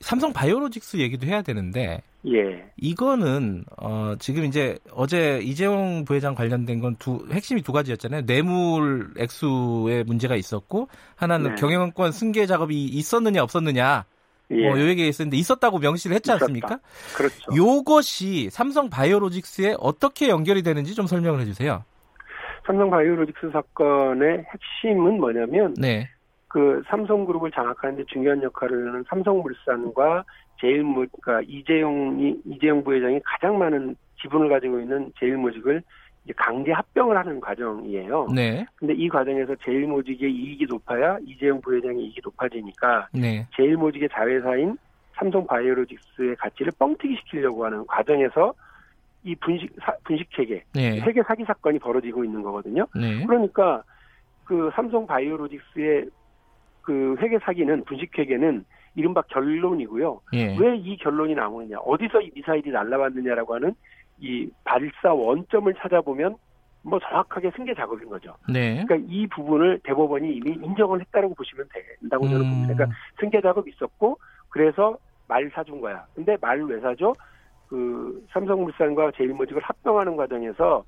[0.01, 2.71] 삼성 바이오로직스 얘기도 해야 되는데 예.
[2.77, 8.27] 이거는 어, 지금 이제 어제 이재용 부회장 관련된 건 두 핵심이 두 가지였잖아요.
[8.27, 11.61] 뇌물 액수에 문제가 있었고 하나는 네.
[11.61, 14.05] 경영권 승계 작업이 있었느냐 없었느냐
[14.51, 14.69] 예.
[14.69, 16.45] 뭐 요 얘기가 있었는데 있었다고 명시를 했지 있었다.
[16.45, 16.79] 않습니까?
[17.17, 17.37] 그렇죠.
[17.57, 21.85] 요것이 삼성 바이오로직스에 어떻게 연결이 되는지 좀 설명을 해주세요.
[22.67, 26.09] 삼성 바이오로직스 사건의 핵심은 뭐냐면 네,
[26.49, 30.25] 그 삼성그룹을 장악하는데 중요한 역할을 하는 삼성물산과
[30.61, 35.83] 제일모 그러니까 이재용이 이재용 부회장이 가장 많은 지분을 가지고 있는 제일모직을
[36.37, 38.29] 강제 합병을 하는 과정이에요.
[38.35, 44.77] 네, 근데 이 과정에서 제일모직의 이익이 높아야 이재용 부회장의 이익이 높아지니까 네, 제일모직의 자회사인
[45.17, 48.55] 삼성바이오로직스의 가치를 뻥튀기 시키려고 하는 과정에서
[49.23, 52.87] 이 분식 사- 분식 체계 네, 세계 사기 사건이 벌어지고 있는 거거든요.
[52.95, 53.83] 네, 그러니까
[54.45, 56.07] 그 삼성 바이오로직스의
[56.83, 58.65] 그 회계 사기는 분식 회계는
[58.97, 60.21] 이른바 결론이고요.
[60.35, 61.79] 예, 왜이 결론이 나오느냐?
[61.79, 63.75] 어디서 이 미사일이 날라왔느냐라고 하는
[64.19, 66.37] 이 발사 원점을 찾아보면
[66.83, 68.35] 뭐 정확하게 승계 작업인 거죠.
[68.49, 71.67] 네, 그러니까 이 부분을 대법원이 이미 인정을 했다라고 보시면
[72.01, 72.73] 된다고 저는 봅니다.
[72.73, 72.77] 음.
[72.77, 74.19] 그러니까 승계 작업이 있었고
[74.51, 74.97] 그래서
[75.27, 76.05] 말 사준 거야.
[76.15, 77.15] 근데 말 왜 사죠?
[77.69, 80.85] 그 삼성물산과 제일모직을 합병하는 과정에서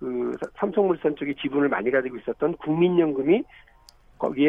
[0.00, 3.42] 그 사- 삼성물산 쪽이 지분을 많이 가지고 있었던 국민연금이
[4.18, 4.48] 거기에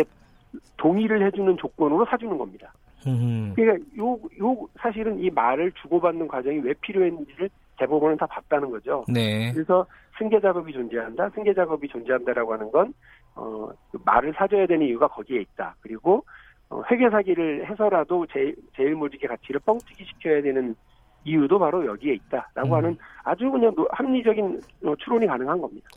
[0.78, 2.72] 동의를 해주는 조건으로 사주는 겁니다.
[3.06, 9.04] 음, 그러니까 요, 요 사실은 이 말을 주고받는 과정이 왜 필요했는지를 대법원은 다 봤다는 거죠.
[9.08, 9.86] 네, 그래서
[10.18, 11.30] 승계 작업이 존재한다.
[11.36, 12.94] 승계 작업이 존재한다라고 하는 건
[13.36, 15.76] 어, 그 말을 사줘야 되는 이유가 거기에 있다.
[15.82, 16.24] 그리고
[16.70, 20.76] 어, 회계 사기를 해서라도 제, 제일모직의 가치를 뻥튀기 시켜야 되는
[21.26, 22.74] 이유도 바로 여기에 있다라고 음.
[22.74, 25.88] 하는 아주 그냥 노- 합리적인 어, 추론이 가능한 겁니다.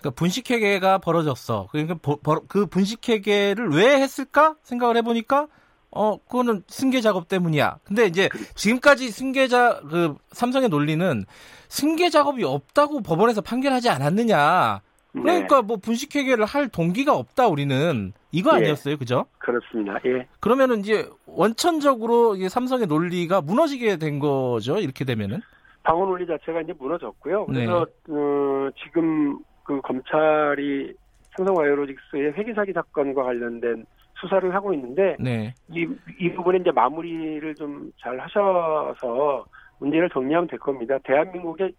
[0.00, 1.68] 그러니까 분식회계가 벌어졌어.
[1.70, 5.46] 그러니까 보- 벌- 그 분식회계를 왜 했을까 생각을 해보니까
[5.90, 7.78] 어 그거는 승계 작업 때문이야.
[7.84, 11.24] 근데 이제 지금까지 승계자 그 삼성의 논리는
[11.68, 14.80] 승계 작업이 없다고 법원에서 판결하지 않았느냐.
[15.12, 18.56] 그러니까 뭐 분식회계를 할 동기가 없다 우리는 이거 예.
[18.56, 19.24] 아니었어요, 그죠?
[19.38, 19.98] 그렇습니다.
[20.04, 20.28] 예.
[20.40, 24.78] 그러면은 이제 원천적으로 삼성의 논리가 무너지게 된 거죠.
[24.78, 25.40] 이렇게 되면은.
[25.82, 27.46] 방어 논리 자체가 이제 무너졌고요.
[27.48, 27.64] 네.
[27.64, 30.92] 그래서 어, 지금 그 검찰이
[31.36, 33.86] 삼성바이오로직스의 회계 사기 사건과 관련된
[34.20, 35.54] 수사를 하고 있는데 네.
[35.70, 35.86] 이,
[36.18, 39.44] 이 부분에 이제 마무리를 좀 잘 하셔서
[39.78, 40.98] 문제를 정리하면 될 겁니다.
[41.04, 41.70] 대한민국에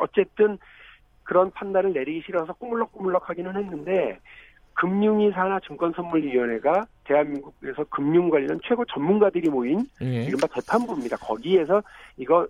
[0.00, 0.58] 어쨌든
[1.24, 4.18] 그런 판단을 내리기 싫어서 꾸물럭꾸물럭 하기는 했는데
[4.74, 10.24] 금융위 산하 증권선물위원회가 대한민국에서 금융 관련 최고 전문가들이 모인 예.
[10.24, 11.16] 이른바 재판부입니다.
[11.16, 11.82] 거기에서
[12.16, 12.46] 이거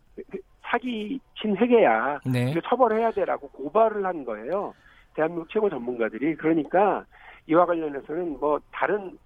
[0.62, 2.20] 사기 친 회계야.
[2.30, 2.50] 네.
[2.50, 4.74] 이거 처벌해야 돼라고 고발을 한 거예요.
[5.14, 6.34] 대한민국 최고 전문가들이.
[6.36, 7.04] 그러니까
[7.46, 9.16] 이와 관련해서는 뭐 다른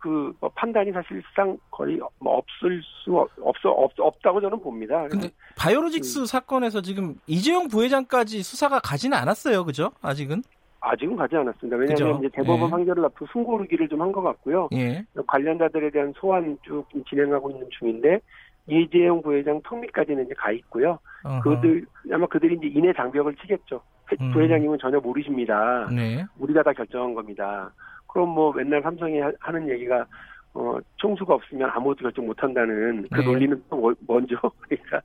[0.00, 5.06] 그뭐 판단이 사실상 거의 뭐 없을 수 없, 없어 없, 없다고 저는 봅니다.
[5.08, 9.90] 근데 바이오로직스 사건에서 지금 이재용 부회장까지 수사가 가지는 않았어요, 그죠?
[10.02, 10.42] 아직은.
[10.82, 11.76] 아직은 가지 않았습니다.
[11.76, 12.26] 왜냐하면 그죠?
[12.26, 12.70] 이제 대법원 예.
[12.70, 14.68] 판결을 앞두고 숨고르기를 좀 한 것 같고요.
[14.72, 15.04] 예.
[15.26, 18.20] 관련자들에 대한 소환 쭉 진행하고 있는 중인데
[18.66, 20.98] 이재용 부회장 턱밑까지는 이제 가 있고요.
[21.24, 21.42] 어허.
[21.42, 23.82] 그들 아마 그들이 이제 인해 장벽을 치겠죠.
[24.10, 24.32] 회- 음.
[24.32, 25.86] 부회장님은 전혀 모르십니다.
[25.94, 26.24] 네.
[26.38, 27.70] 우리가 다 결정한 겁니다.
[28.12, 30.06] 그럼 뭐 맨날 삼성이 하- 하는 얘기가
[30.52, 33.24] 어, 총수가 없으면 아무것도 결정 못 한다는 그 네.
[33.24, 34.36] 논리는 또 뭐- 뭔죠?
[34.68, 34.96] 그러니까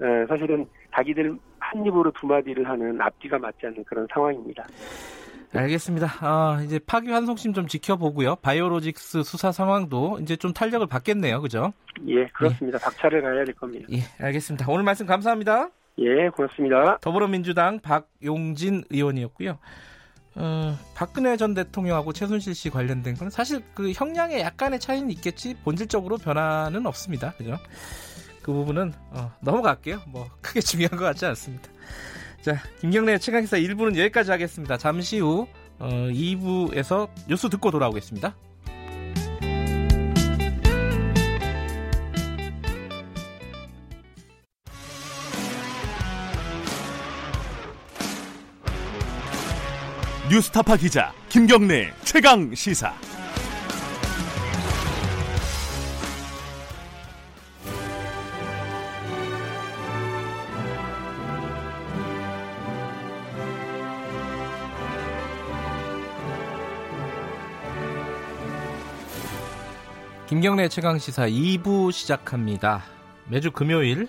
[0.00, 4.64] 어, 사실은 자기들 한 입으로 두 마디를 하는 앞뒤가 맞지 않는 그런 상황입니다.
[5.54, 6.06] 알겠습니다.
[6.20, 8.36] 아, 이제 파기 환송심 좀 지켜보고요.
[8.36, 11.42] 바이오로직스 수사 상황도 이제 좀 탄력을 받겠네요.
[11.42, 11.72] 그죠?
[12.06, 12.78] 예, 그렇습니다.
[12.78, 13.86] 박차를 가야 될 겁니다.
[13.92, 14.64] 예, 알겠습니다.
[14.70, 15.68] 오늘 말씀 감사합니다.
[15.98, 16.96] 예, 고맙습니다.
[17.02, 19.58] 더불어민주당 박용진 의원이었고요.
[20.34, 26.16] 어, 박근혜 전 대통령하고 최순실 씨 관련된 건 사실 그 형량에 약간의 차이는 있겠지 본질적으로
[26.18, 27.32] 변화는 없습니다.
[27.32, 27.58] 그죠?
[28.42, 30.00] 그 부분은 어, 넘어갈게요.
[30.08, 31.68] 뭐 크게 중요한 것 같지 않습니다.
[32.40, 34.76] 자, 김경래 최강기사 1부는 여기까지 하겠습니다.
[34.76, 35.46] 잠시 후
[35.78, 38.34] 어, 2부에서 뉴스 듣고 돌아오겠습니다.
[50.32, 52.94] 뉴스타파 기자 김경래 최강 시사.
[70.26, 72.82] 김경래 최강 시사 2부 시작합니다.
[73.28, 74.08] 매주 금요일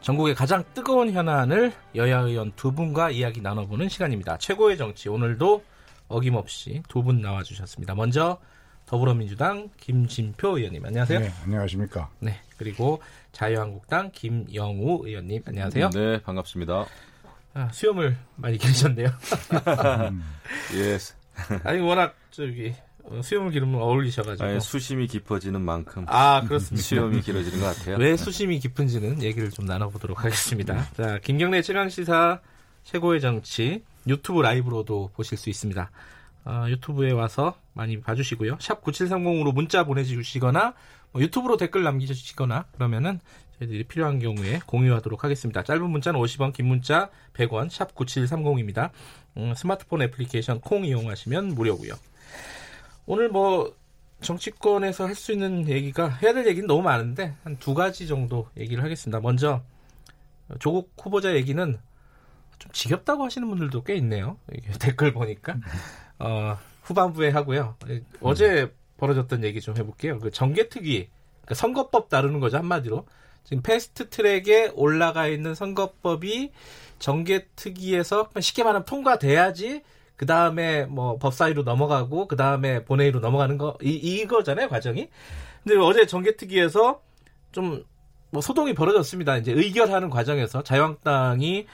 [0.00, 4.38] 전국의 가장 뜨거운 현안을 여야 의원 두 분과 이야기 나눠보는 시간입니다.
[4.38, 5.62] 최고의 정치 오늘도
[6.08, 7.94] 어김없이 두 분 나와주셨습니다.
[7.94, 8.38] 먼저
[8.86, 11.18] 더불어민주당 김진표 의원님 안녕하세요.
[11.20, 12.08] 네, 안녕하십니까.
[12.20, 15.90] 네 그리고 자유한국당 김영우 의원님 안녕하세요.
[15.90, 16.86] 네, 반갑습니다.
[17.54, 19.08] 아, 수염을 많이 기르셨네요.
[20.76, 20.98] 예.
[21.64, 22.87] 아니 워낙 저기 어,
[23.22, 24.44] 수염을 기르면 어울리셔가지고.
[24.44, 26.82] 아니, 수심이 깊어지는 만큼 아 그렇습니다.
[26.82, 27.96] 수염이 길어지는 것 같아요.
[27.96, 30.88] 왜 수심이 깊은지는 얘기를 좀 나눠보도록 하겠습니다.
[30.94, 32.40] 자, 김경래 최강 시사
[32.84, 35.90] 최고의 정치 유튜브 라이브로도 보실 수 있습니다.
[36.44, 38.56] 어, 유튜브에 와서 많이 봐주시고요.
[38.60, 40.74] 샵 9730으로 문자 보내주시거나
[41.12, 43.20] 뭐 유튜브로 댓글 남기시거나 그러면은
[43.58, 45.62] 저희들이 필요한 경우에 공유하도록 하겠습니다.
[45.62, 48.90] 짧은 문자는 50원, 긴 문자 100원, 샵 9730입니다.
[49.36, 51.92] 음, 스마트폰 애플리케이션 콩 이용하시면 무료고요.
[53.08, 53.74] 오늘 뭐
[54.20, 58.84] 정치권에서 할 수 있는 얘기가 해야 될 얘기는 너무 많은데 한 두 가지 정도 얘기를
[58.84, 59.18] 하겠습니다.
[59.20, 59.62] 먼저
[60.60, 61.78] 조국 후보자 얘기는
[62.58, 64.36] 좀 지겹다고 하시는 분들도 꽤 있네요.
[64.80, 65.56] 댓글 보니까
[66.18, 67.76] 어, 후반부에 하고요.
[68.20, 70.18] 어제 벌어졌던 얘기 좀 해볼게요.
[70.18, 71.08] 그 정개특위
[71.40, 73.06] 그러니까 선거법 다루는 거죠 한마디로
[73.44, 76.52] 지금 패스트 트랙에 올라가 있는 선거법이
[76.98, 79.82] 정개특위에서 쉽게 말하면 통과돼야지
[80.18, 85.08] 그 다음에 뭐 법사위로 넘어가고 그 다음에 본회의로 넘어가는 거 이, 이거잖아요 과정이.
[85.64, 87.00] 근데 어제 정개특위에서
[87.52, 87.84] 좀
[88.30, 89.36] 뭐 소동이 벌어졌습니다.
[89.38, 91.66] 이제 의결하는 과정에서 자유한국당이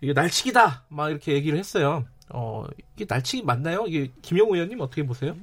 [0.00, 2.04] 이게 날치기다 막 이렇게 얘기를 했어요.
[2.30, 3.84] 어 이게 날치기 맞나요?
[3.86, 5.34] 이게 김영우 의원님 어떻게 보세요?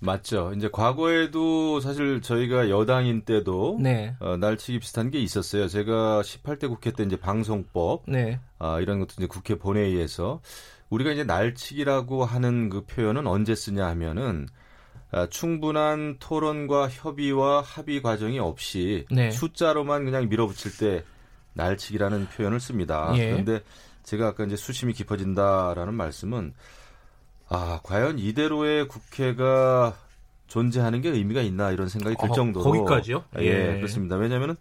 [0.00, 0.52] 맞죠.
[0.56, 4.14] 이제 과거에도 사실 저희가 여당인 때도 네.
[4.20, 5.66] 어, 날치기 비슷한 게 있었어요.
[5.66, 8.38] 제가 18대 국회 때 이제 방송법 네.
[8.60, 10.40] 아, 이런 것도 이제 국회 본회의에서
[10.90, 14.48] 우리가 이제 날치기라고 하는 그 표현은 언제 쓰냐 하면은
[15.10, 19.30] 아, 충분한 토론과 협의와 합의 과정이 없이 네.
[19.30, 21.04] 숫자로만 그냥 밀어붙일 때
[21.54, 23.12] 날치기라는 표현을 씁니다.
[23.16, 23.30] 예.
[23.30, 23.60] 그런데
[24.02, 26.52] 제가 아까 이제 수심이 깊어진다라는 말씀은
[27.48, 29.96] 아 과연 이대로의 국회가
[30.46, 33.24] 존재하는 게 의미가 있나 이런 생각이 들 어, 정도로 거기까지요?
[33.38, 33.76] 예, 예.
[33.76, 34.16] 그렇습니다.
[34.16, 34.56] 왜냐하면은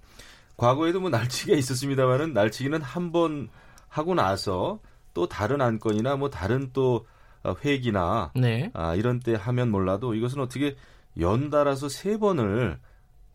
[0.58, 3.50] 과거에도 뭐 날치기가 있었습니다만은 날치기는 한 번
[3.90, 4.80] 하고 나서
[5.18, 7.08] 또 다른 안건이나 뭐 다른 또
[7.44, 8.70] 어, 회기나 네.
[8.76, 10.76] 아, 이런 때 하면 몰라도 이것은 어떻게
[11.20, 12.78] 연달아서 세 번을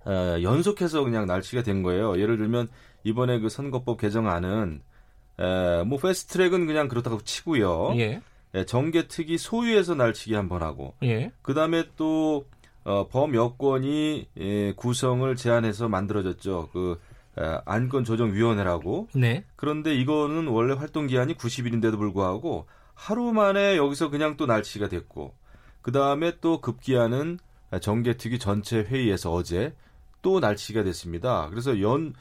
[0.04, 2.20] 어, 연속해서 그냥 날치기가 된 거예요.
[2.20, 2.68] 예를 들면
[3.02, 4.80] 이번에 그 선거법 개정안은
[5.40, 7.94] 에, 뭐 패스트트랙은 그냥 그렇다고 치고요.
[7.96, 8.20] 예.
[8.54, 11.32] 예, 정개특위 소유에서 날치기 한 번 하고 예.
[11.42, 12.46] 그 다음에 또
[12.84, 16.68] 어, 범여권이 예, 구성을 제한해서 만들어졌죠.
[16.72, 19.08] 그 에, 안건 조정 위원회라고.
[19.14, 19.44] 네.
[19.56, 25.34] 그런데 이거는 원래 활동 기한이 90일인데도 불구하고 하루 만에 여기서 그냥 또 날치기가 됐고
[25.80, 27.38] 그 다음에 또 급기야는
[27.80, 29.74] 정개특위 전체 회의에서 어제
[30.20, 31.48] 또 날치기가 됐습니다.
[31.50, 32.14] 그래서 연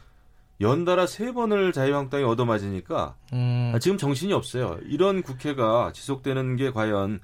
[0.60, 4.80] 연달아 세 번을 자유한국당이 얻어맞으니까 음, 아, 지금 정신이 없어요.
[4.86, 7.20] 이런 국회가 지속되는 게 과연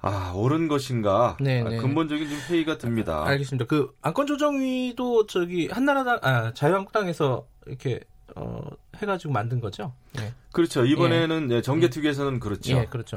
[0.00, 1.76] 아 옳은 것인가 네, 아, 네.
[1.78, 3.24] 근본적인 좀 회의가 듭니다.
[3.26, 3.66] 알겠습니다.
[3.66, 8.00] 그 안건 조정위도 저기 한나라당, 아, 자유한국당에서 이렇게
[8.36, 8.60] 어,
[8.96, 9.92] 해가지고 만든 거죠.
[10.14, 10.32] 네.
[10.52, 10.84] 그렇죠.
[10.84, 12.76] 이번에는 예, 정개특위에서는 그렇죠.
[12.76, 13.16] 예, 그렇죠.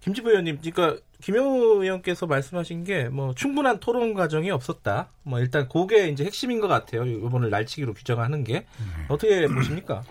[0.00, 5.08] 김지부 의원님, 그러니까 김영우 의원께서 말씀하신 게 뭐 충분한 토론 과정이 없었다.
[5.22, 7.04] 뭐 일단 그게 이제 핵심인 것 같아요.
[7.04, 8.66] 이번을 날치기로 규정하는 게
[9.08, 10.02] 어떻게 보십니까?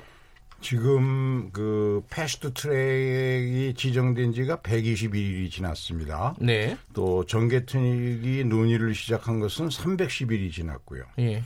[0.65, 6.33] 지금 그 패스트 트랙이 지정된 지가 121일이 지났습니다.
[6.41, 11.03] 네, 또 정개특위 논의를 시작한 것은 310일이 지났고요.
[11.19, 11.43] 예,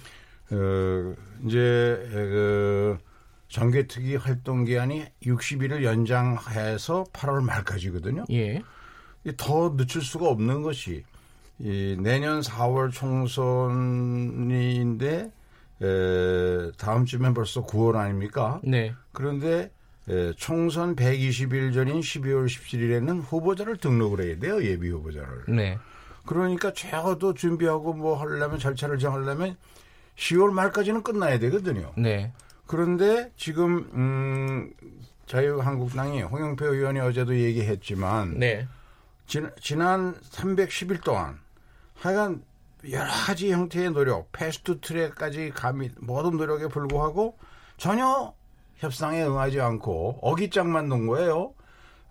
[0.51, 1.13] 어,
[1.45, 2.97] 이제 그
[3.49, 8.23] 정개특위 활동 기한이 60일을 연장해서 8월 말까지거든요.
[8.31, 8.61] 예,
[9.25, 11.03] 이더 늦출 수가 없는 것이
[11.59, 14.59] 이 내년 4월 총선인데
[15.81, 18.59] 에, 다음 주면 벌써 9월 아닙니까?
[18.63, 19.71] 네, 그런데
[20.09, 25.45] 에, 총선 120일 전인 12월 17일에는 후보자를 등록을 해야 돼요 예비 후보자를.
[25.47, 25.77] 네,
[26.25, 29.55] 그러니까 최고도 준비하고 뭐 하려면 절차를 정하려면
[30.15, 31.91] 10월 말까지는 끝나야 되거든요.
[31.97, 32.33] 네,
[32.67, 34.73] 그런데 지금 음,
[35.27, 38.67] 자유한국당이 홍영표 의원이 어제도 얘기했지만 네,
[39.27, 41.39] 지, 지난 310일 동안
[41.95, 42.41] 하여간
[42.91, 47.37] 여러 가지 형태의 노력, 패스트 트랙까지 감히 모든 노력에 불구하고
[47.77, 48.33] 전혀
[48.77, 51.53] 협상에 응하지 않고 어깃장만 놓은 거예요.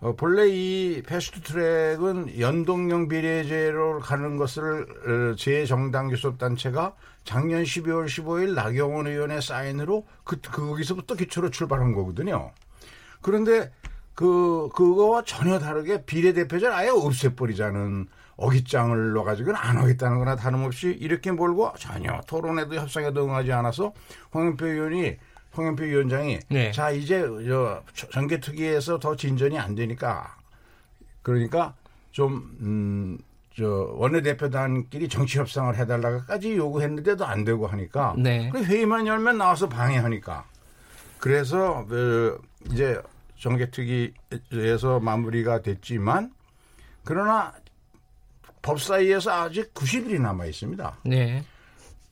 [0.01, 6.95] 어, 본래 이 패스트 트랙은 연동형 비례제로 가는 것을 어, 제 정당 교섭단체가
[7.25, 12.51] 작년 12월 15일 나경원 의원의 사인으로 그, 거기서부터 기초로 출발한 거거든요.
[13.21, 13.71] 그런데
[14.13, 18.07] 그 그거와 전혀 다르게 비례대표제를 아예 없애버리자는
[18.39, 23.93] 어깃장을 넣어가지고는 안 하겠다는 거나 다름없이 이렇게 몰고 전혀 토론에도 협상에도 응하지 않아서
[24.33, 25.17] 홍영표 의원이
[25.55, 26.71] 홍영표 위원장이 네.
[26.71, 30.37] 자 이제 저 전개특위에서 더 진전이 안 되니까
[31.21, 31.75] 그러니까
[32.11, 33.17] 좀 음,
[33.55, 38.49] 저 원내대표단끼리 정치 협상을 해달라고까지 요구했는데도 안 되고 하니까 네.
[38.51, 40.45] 그 회의만 열면 나와서 방해하니까
[41.19, 42.39] 그래서 그
[42.71, 43.01] 이제
[43.37, 46.31] 정개특위에서 마무리가 됐지만
[47.03, 47.53] 그러나
[48.69, 50.97] 법사위에서 아직 90일이 남아 있습니다.
[51.05, 51.43] 네.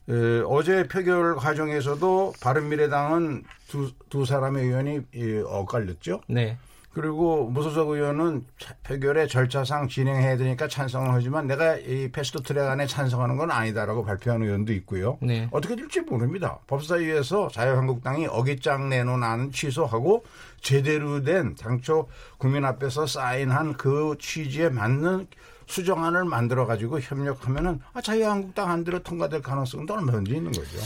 [0.08, 6.22] 에, 어제 표결 과정에서도 바른미래당은 두, 두 사람의 의원이 이, 엇갈렸죠.
[6.28, 6.58] 네.
[6.94, 12.86] 그리고 무소속 의원은 차- 표결의 절차상 진행해야 되니까 찬성을 하지만 내가 이 패스트 트랙 안에
[12.86, 15.16] 찬성하는 건 아니다라고 발표한 의원도 있고요.
[15.20, 15.46] 네.
[15.52, 16.58] 어떻게 될지 모릅니다.
[16.66, 20.24] 법사위에서 자유한국당이 어깃장 내놓은 안은 취소하고
[20.60, 25.28] 제대로 된 당초 국민 앞에서 사인한 그 취지에 맞는
[25.68, 30.78] 수정안을 만들어 가지고 협력하면은 아, 자유한국당 안대로 통과될 가능성은 얼마든지 있는 거죠.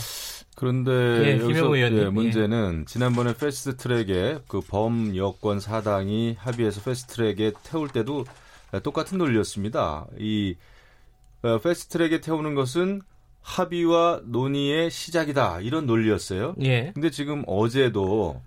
[0.55, 1.99] 그런데 예, 여기서 의원님.
[1.99, 8.25] 예, 문제는 지난번에 패스트 트랙에 그 범여권 사당이 합의해서 패스트 트랙에 태울 때도
[8.83, 10.05] 똑같은 논리였습니다.
[10.19, 10.55] 이
[11.41, 13.01] 어, 패스트 트랙에 태우는 것은
[13.41, 16.55] 합의와 논의의 시작이다 이런 논리였어요.
[16.61, 16.91] 예.
[16.93, 18.41] 근데 지금 어제도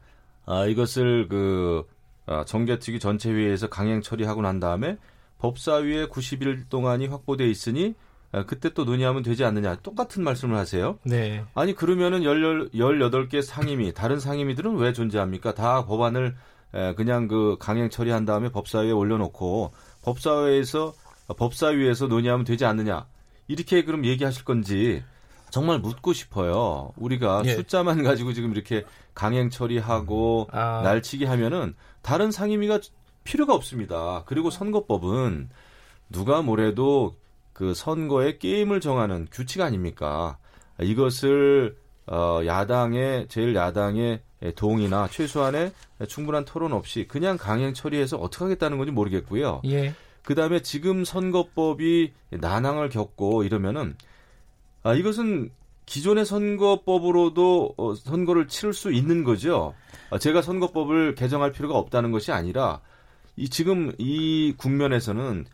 [0.47, 1.85] 아, 이것을 그
[2.27, 4.97] 아, 정개특위 전체 회의에서 강행 처리하고 난 다음에
[5.39, 7.95] 법사위에 90일 동안이 확보돼 있으니
[8.33, 10.99] 아, 그때 또 논의하면 되지 않느냐 똑같은 말씀을 하세요.
[11.05, 11.45] 네.
[11.55, 15.55] 아니 그러면은 18, 18개 상임위 다른 상임위들은 왜 존재합니까?
[15.55, 16.35] 다 법안을
[16.75, 19.73] 에, 그냥 그 강행 처리한 다음에 법사위에 올려놓고
[20.03, 20.95] 법사위에서
[21.37, 23.07] 법사위에서 논의하면 되지 않느냐
[23.49, 25.03] 이렇게 그럼 얘기하실 건지
[25.51, 26.93] 정말 묻고 싶어요.
[26.97, 27.55] 우리가 예.
[27.55, 28.85] 숫자만 가지고 지금 이렇게
[29.15, 30.83] 강행 처리하고 아.
[30.85, 32.81] 날치기 하면은 다른 상임위가
[33.27, 34.23] 필요가 없습니다.
[34.27, 35.51] 그리고 선거법은
[36.11, 37.15] 누가 뭐래도
[37.53, 40.39] 그 선거의 게임을 정하는 규칙 아닙니까?
[40.81, 44.23] 이것을 어, 야당의 제일 야당의
[44.55, 45.73] 동의나 최소한의
[46.09, 49.63] 충분한 토론 없이 그냥 강행 처리해서 어떻게 하겠다는 건지 모르겠고요.
[49.67, 49.95] 예.
[50.23, 53.97] 그다음에 지금 선거법이 난항을 겪고 이러면은
[54.83, 55.51] 아 이것은
[55.87, 59.75] 기존의 선거법으로도 어, 선거를 치를 수 있는 거죠.
[60.11, 62.81] 아, 제가 선거법을 개정할 필요가 없다는 것이 아니라
[63.37, 65.47] 이 지금 이 국면에서는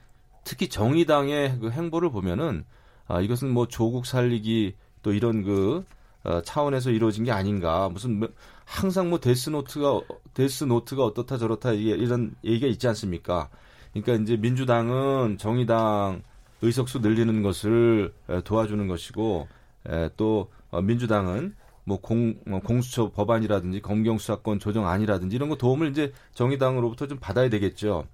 [0.45, 2.65] 특히 정의당의 그 행보를 보면은
[3.07, 5.85] 아 이것은 뭐 조국 살리기 또 이런 그
[6.25, 8.29] 어, 차원에서 이루어진 게 아닌가 무슨 뭐
[8.65, 10.01] 항상 뭐 데스노트가
[10.35, 13.49] 데스노트가 어떻다 저렇다 이런 얘기가 있지 않습니까?
[13.93, 16.23] 그러니까 이제 민주당은 정의당
[16.63, 19.49] 의석수 늘리는 것을 에, 도와주는 것이고
[19.89, 25.91] 에, 또 어, 민주당은 뭐 공, 어, 공수처 법안이라든지 검경 수사권 조정안이라든지 이런 거 도움을
[25.91, 28.07] 이제 정의당으로부터 좀 받아야 되겠죠.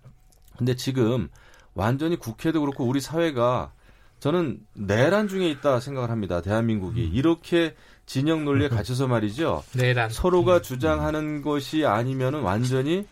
[0.57, 1.29] 근데 지금
[1.75, 3.73] 완전히 국회도 그렇고 우리 사회가
[4.21, 6.43] 저는 내란 중에 있다 생각을 합니다.
[6.43, 7.75] 대한민국이 이렇게
[8.07, 9.63] 진영 논리에 갇혀서 말이죠.
[9.75, 10.11] 내란.
[10.11, 13.07] 서로가 주장하는 것이 아니면은 완전히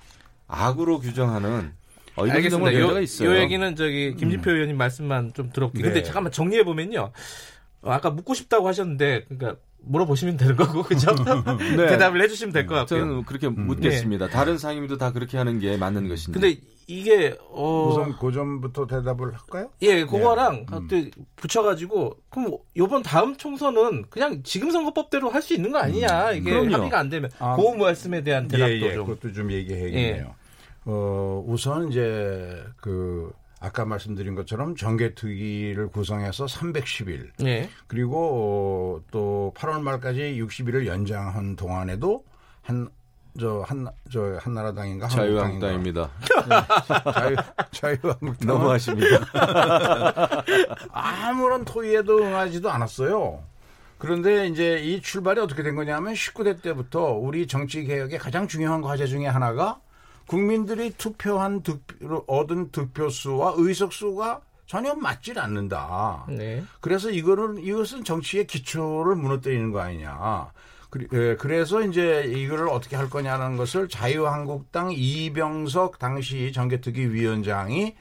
[0.48, 1.72] 악으로 규정하는
[2.16, 2.74] 어, 이런 알겠습니다.
[2.80, 3.28] 요, 있어요.
[3.28, 3.34] 음.
[3.34, 5.50] 요 얘기는 저기 김진표 의원님 말씀만 좀.
[5.50, 6.02] 근데 네.
[6.02, 7.12] 잠깐만 정리해 보면요.
[7.82, 11.14] 어, 아까 묻고 싶다고 하셨는데 그러니까 물어보시면 되는 거고 그죠?
[11.76, 11.86] 네.
[11.88, 13.00] 대답을 해주시면 될 것 같고요.
[13.00, 14.28] 저는 그렇게 묻겠습니다.
[14.28, 16.38] 다른 상임위도 다 그렇게 하는 게 맞는 것인데.
[16.40, 19.70] 근데 이게 어 우선 그 점부터 대답을 할까요?
[19.82, 20.86] 예, 그거랑 음.
[20.88, 20.96] 또
[21.34, 26.74] 붙여가지고 그럼 요번 다음 총선은 그냥 지금 선거법대로 할 수 있는 거 아니냐 이게 그럼요.
[26.74, 30.34] 합의가 안 되면 아, 그 말씀에 대한 대답도 예, 예, 좀 그것도 좀 얘기해야겠네요.
[30.84, 37.68] 어, 우선 이제 그 아까 말씀드린 것처럼 정개특위를 구성해서 310일 예.
[37.86, 42.24] 그리고 어, 또 8월 말까지 60일을 연장한 동안에도
[42.62, 42.88] 한
[43.38, 46.10] 저 한 저 한나라당인가 자유한국당입니다.
[47.12, 47.36] 자유
[47.70, 49.26] 자유한국당 너무하십니다.
[50.90, 53.42] 아무런 토의에도 응하지도 않았어요.
[53.98, 59.06] 그런데 이제 이 출발이 어떻게 된 거냐면 19대 때부터 우리 정치 개혁의 가장 중요한 과제
[59.06, 59.80] 중에 하나가
[60.26, 66.26] 국민들이 투표한 득표, 얻은 득표수와 의석수가 전혀 맞질 않는다.
[66.28, 66.64] 네.
[66.80, 70.50] 그래서 이거는 이것은 정치의 기초를 무너뜨리는 거 아니냐.
[71.12, 77.94] 예, 그래서 이제 이거를 어떻게 할 거냐는 것을 자유한국당 이병석 당시 정개특위 위원장이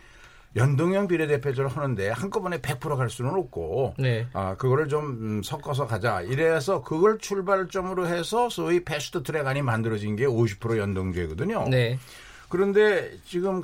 [0.56, 4.26] 연동형 비례대표제를 하는데 한꺼번에 100%갈 수는 없고 네.
[4.34, 10.26] 아 그거를 좀 음, 섞어서 가자 이래서 그걸 출발점으로 해서 소위 패스트 트랙안이 만들어진 게
[10.26, 11.68] 50% 연동제거든요.
[11.70, 12.00] 네.
[12.48, 13.62] 그런데 지금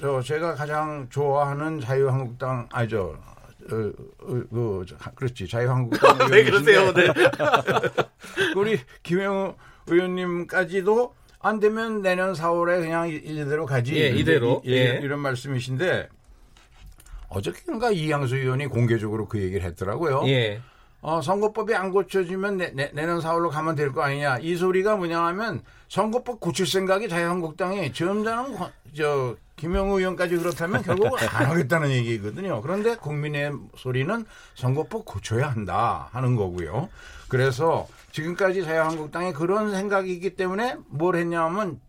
[0.00, 3.16] 저 제가 가장 좋아하는 자유한국당 아니죠.
[3.72, 3.74] 어,
[4.22, 7.12] 어, 그 자- 그렇지 자유한국당 왜 그러세요, 의원이신데
[8.56, 9.54] 우리 김영우
[9.86, 13.94] 의원님까지도 안 되면 내년 4월에 그냥 이- 이대로 가지.
[13.96, 14.62] 예, 이대로.
[14.64, 15.00] 이, 이- 예.
[15.02, 16.08] 이런 말씀이신데
[17.28, 20.22] 어저께인가 이양수 의원이 공개적으로 그 얘기를 했더라고요.
[20.26, 20.60] 예.
[21.02, 24.38] 어, 선거법이 안 고쳐지면 내, 내, 내년 4월로 가면 될 거 아니냐.
[24.38, 31.16] 이 소리가 뭐냐 하면 선거법 고칠 생각이 자유한국당이 점잖은 권- 저 김영우 의원까지 그렇다면 결국
[31.34, 32.60] 안 하겠다는 얘기거든요.
[32.60, 34.24] 그런데 국민의 소리는
[34.54, 36.88] 선거법 고쳐야 한다 하는 거고요.
[37.28, 41.80] 그래서 지금까지 자유한국당이 그런 생각이기 때문에 뭘 했냐 하면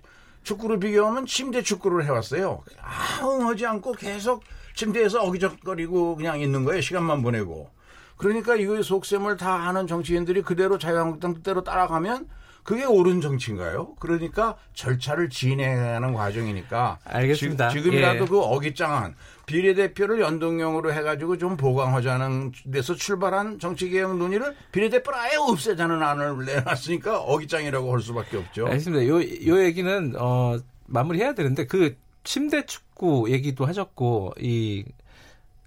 [0.44, 2.64] 축구를 비교하면 침대 축구를 해왔어요.
[2.82, 4.44] 아웅 하지 않고 계속
[4.78, 6.80] 침대에서 어기적거리고 그냥 있는 거예요.
[6.82, 7.70] 시간만 보내고.
[8.16, 12.28] 그러니까 이거의 속셈을 다 아는 정치인들이 그대로 자유한국당 뜻대로 따라가면
[12.64, 13.96] 그게 옳은 정치인가요?
[13.96, 17.70] 그러니까 절차를 진행하는 과정이니까 알겠습니다.
[17.70, 18.28] 지, 금이라도 예.
[18.28, 19.16] 그 어깃장한
[19.46, 27.94] 비례대표를 연동형으로 해가지고 좀 보강하자는 데서 출발한 정치개혁 논의를 비례대표를 아예 없애자는 안을 내놨으니까 어깃장이라고
[27.94, 28.66] 할 수밖에 없죠.
[28.66, 29.08] 알겠습니다.
[29.08, 30.58] 요, 요 얘기는, 어,
[30.88, 31.96] 마무리해야 되는데, 그,
[32.28, 34.84] 침대 축구 얘기도 하셨고, 이,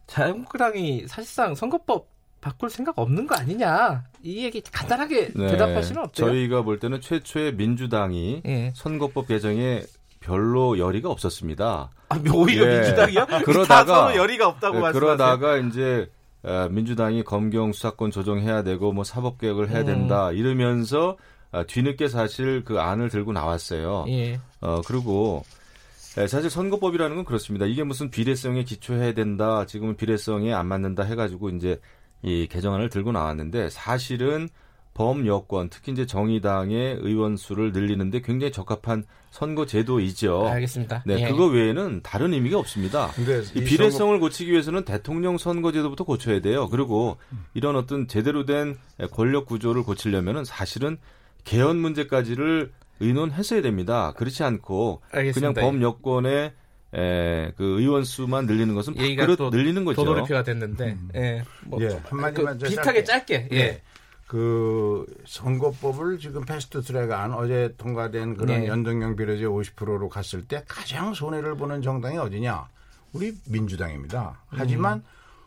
[0.06, 2.06] 자유한국당이 사실상 선거법
[2.42, 4.04] 바꿀 생각 없는 거 아니냐.
[4.22, 5.46] 이 얘기 간단하게 네.
[5.48, 6.26] 대답할 수는 없대요.
[6.28, 8.72] 저희가 볼 때는 최초의 민주당이 예.
[8.74, 9.82] 선거법 개정에
[10.20, 11.90] 별로 열의가 없었습니다.
[12.08, 12.76] 아, 오히려 예.
[12.80, 13.26] 민주당이요?
[13.44, 15.16] 그러다가- 열의가 없다고 네, 말씀하세요.
[15.16, 16.10] 그러다가 이제
[16.42, 19.86] 어, 민주당이 검경 수사권 조정해야 되고 뭐 사법 개혁을 해야 음.
[19.86, 21.16] 된다 이러면서
[21.52, 24.06] 아, 뒤늦게 사실 그 안을 들고 나왔어요.
[24.08, 24.40] 예.
[24.60, 25.44] 어 그리고
[26.18, 27.66] 예, 사실 선거법이라는 건 그렇습니다.
[27.66, 29.64] 이게 무슨 비례성에 기초해야 된다.
[29.66, 31.80] 지금은 비례성에 안 맞는다 해가지고 이제
[32.22, 34.48] 이 개정안을 들고 나왔는데 사실은
[34.94, 40.48] 범여권 특히 이제 정의당의 의원 수를 늘리는데 굉장히 적합한 선거 제도이죠.
[40.48, 41.04] 알겠습니다.
[41.06, 41.28] 네, 예.
[41.28, 43.10] 그거 외에는 다른 의미가 없습니다.
[43.54, 46.68] 이이 비례성을 고치기 위해서는 대통령 선거 제도부터 고쳐야 돼요.
[46.68, 47.18] 그리고
[47.54, 48.76] 이런 어떤 제대로 된
[49.12, 50.98] 권력 구조를 고치려면은 사실은
[51.44, 54.12] 개헌 문제까지를 의논했어야 됩니다.
[54.16, 55.52] 그렇지 않고 알겠습니다.
[55.60, 56.52] 그냥 범여권의
[56.92, 58.94] 에, 그 의원 수만 늘리는 것은
[59.36, 60.04] 또 늘리는 거죠.
[60.04, 61.44] 도돌이표가 됐는데, 예.
[61.64, 63.56] 뭐, 예, 한마디만 그더 비슷하게 짧게, 예.
[63.56, 63.82] 예.
[64.30, 68.68] 그 선거법을 지금 패스트 트랙안 어제 통과된 그런 네.
[68.68, 72.68] 연동형 비례제 50%로 갔을 때 가장 손해를 보는 정당이 어디냐?
[73.12, 74.40] 우리 민주당입니다.
[74.46, 75.02] 하지만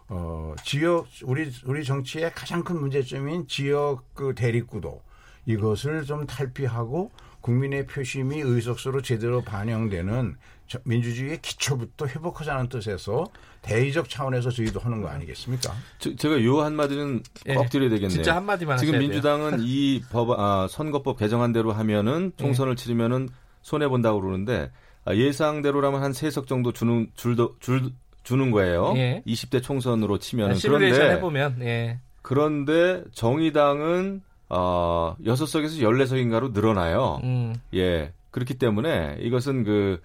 [0.10, 5.02] 어 지역 우리 우리 정치의 가장 큰 문제점인 지역 그 대립구도
[5.46, 7.10] 이것을 좀 탈피하고
[7.44, 10.36] 국민의 표심이 의석수로 제대로 반영되는
[10.68, 13.26] 저- 민주주의의 기초부터 회복하자는 뜻에서
[13.62, 15.74] 대의적 차원에서 저희도 하는 거 아니겠습니까?
[16.00, 17.54] 저- 제가 요 한마디는 예.
[17.56, 18.10] 꼭 드려야 되겠네요.
[18.10, 18.98] 진짜 한마디만 지금.
[18.98, 22.42] 민주당은 이 법, 아, 선거법 개정안 대로 하면은 예.
[22.42, 23.28] 총선을 치르면은
[23.62, 24.72] 손해 본다고 그러는데
[25.06, 27.92] 아, 예상대로라면 한 세 석 정도 주는 줄도 줄
[28.24, 28.94] 주는 거예요.
[28.96, 29.22] 예.
[29.28, 32.00] 20대 총선으로 치면은 시뮬레이션 그런데 해보면, 예.
[32.22, 34.22] 그런데 정의당은
[34.56, 37.20] 어, 6석에서 14석인가로 늘어나요.
[37.24, 37.56] 음.
[37.74, 38.14] 예.
[38.30, 40.00] 그렇기 때문에 이것은 그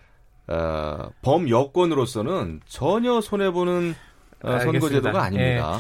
[0.47, 3.95] 어, 범여권으로서는 전혀 손해 보는
[4.43, 4.59] 어.
[4.61, 5.79] 선거제도가 아닙니다.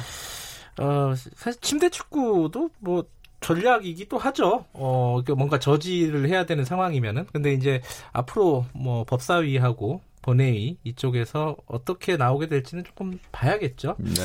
[0.78, 3.04] 어, 사실 침대 축구도 뭐
[3.40, 4.66] 전략이기도 하죠.
[4.74, 7.26] 어, 그 뭔가 저지를 해야 되는 상황이면은.
[7.32, 7.80] 근데 이제
[8.12, 13.96] 앞으로 뭐 법사위하고 본회의 이쪽에서 어떻게 나오게 될지는 조금 봐야겠죠.
[13.98, 14.22] 네.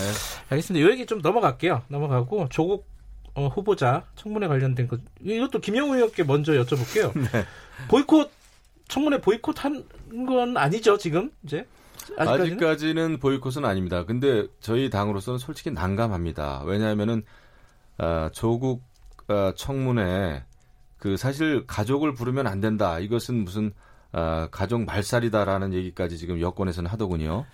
[0.49, 0.85] 알겠습니다.
[0.85, 1.83] 이 얘기 좀 넘어갈게요.
[1.87, 2.92] 넘어가고 조국
[3.35, 7.11] 어, 후보자 청문회 관련된 것 이것도 김영우 의원께 먼저 여쭤볼게요.
[7.17, 7.45] 네.
[7.89, 8.31] 보이콧
[8.87, 9.83] 청문회 보이콧한
[10.27, 11.65] 건 아니죠 지금 이제
[12.17, 14.05] 아직까지는 아직까지는 보이콧은 아닙니다.
[14.05, 16.63] 근데 저희 당으로서는 솔직히 난감합니다.
[16.65, 17.23] 왜냐하면은
[17.97, 18.83] 아, 조국
[19.27, 20.43] 아, 청문회
[20.97, 22.99] 그 사실 가족을 부르면 안 된다.
[22.99, 23.71] 이것은 무슨
[24.11, 27.45] 아, 가족 말살이다라는 얘기까지 지금 여권에서는 하더군요.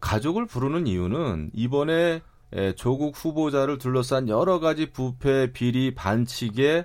[0.00, 2.22] 가족을 부르는 이유는 이번에
[2.52, 6.84] 에, 조국 후보자를 둘러싼 여러 가지 부패, 비리, 반칙의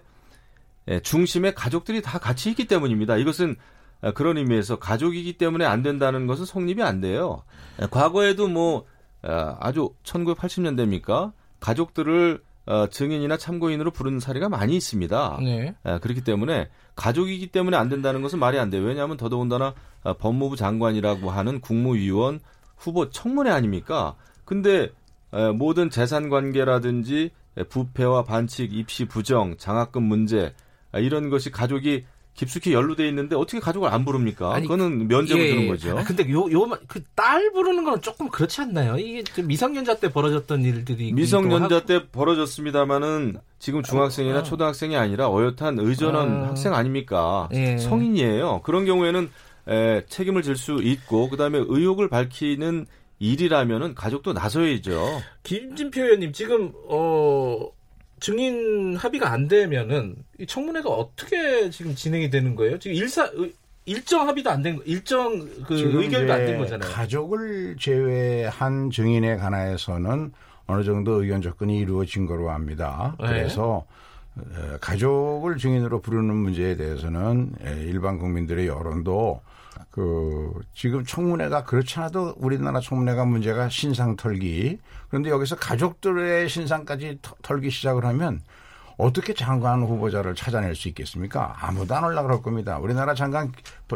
[0.87, 3.17] 에, 중심에 가족들이 다 같이 있기 때문입니다.
[3.17, 3.55] 이것은
[4.01, 7.43] 아, 그런 의미에서 가족이기 때문에 안 된다는 것은 성립이 안 돼요.
[7.79, 8.85] 에, 과거에도 뭐
[9.21, 11.33] 아, 아주 1980년대입니까?
[11.59, 15.39] 가족들을 어, 증인이나 참고인으로 부르는 사례가 많이 있습니다.
[15.41, 15.75] 네.
[15.83, 18.83] 아, 그렇기 때문에 가족이기 때문에 안 된다는 것은 말이 안 돼요.
[18.83, 22.39] 왜냐하면 더더군다나 아, 법무부 장관이라고 하는 국무위원
[22.75, 24.15] 후보 청문회 아닙니까?
[24.45, 24.89] 근데 에,
[25.53, 30.53] 모든 재산 관계라든지 에, 부패와 반칙, 입시 부정, 장학금 문제
[30.91, 34.53] 아, 이런 것이 가족이 깊숙이 연루돼 있는데 어떻게 가족을 안 부릅니까?
[34.55, 35.67] 아니, 그거는 면죄부 예, 주는 예.
[35.67, 35.97] 거죠.
[35.97, 38.97] 아, 근데 요, 요, 그 딸 부르는 건 조금 그렇지 않나요?
[38.97, 41.11] 이게 좀 미성년자 때 벌어졌던 일들이.
[41.11, 44.43] 미성년자 때 벌어졌습니다마는 지금 중학생이나 아.
[44.43, 46.47] 초등학생이 아니라 어엿한 의전한 아.
[46.49, 47.49] 학생 아닙니까?
[47.53, 47.77] 예.
[47.77, 48.61] 성인이에요.
[48.63, 49.29] 그런 경우에는
[49.67, 52.85] 에, 책임을 질 수 있고 그다음에 의혹을 밝히는
[53.25, 55.21] 일이라면은 가족도 나서야죠.
[55.43, 57.69] 김진표 의원님 지금 어
[58.19, 62.79] 증인 합의가 안 되면은 이 청문회가 어떻게 지금 진행이 되는 거예요?
[62.79, 63.53] 지금 일사 의-
[63.85, 66.91] 일정 합의도 안된 거, 일정 그 의결도 안 된 거잖아요.
[66.91, 70.31] 가족을 제외한 증인에 관해서는
[70.65, 73.15] 어느 정도 의견 접근이 이루어진 거로 합니다.
[73.19, 73.27] 네.
[73.27, 74.01] 그래서 에,
[74.79, 79.41] 가족을 증인으로 부르는 문제에 대해서는 에, 일반 국민들의 여론도
[79.89, 84.79] 그 지금 청문회가 그렇지 않아도 우리나라 청문회가 문제가 신상 털기
[85.09, 88.41] 그런데 여기서 가족들의 신상까지 터- 털기 시작을 하면
[88.97, 91.55] 어떻게 장관 후보자를 찾아낼 수 있겠습니까?
[91.59, 92.77] 아무도 안 올라 그럴 겁니다.
[92.77, 93.51] 우리나라 장관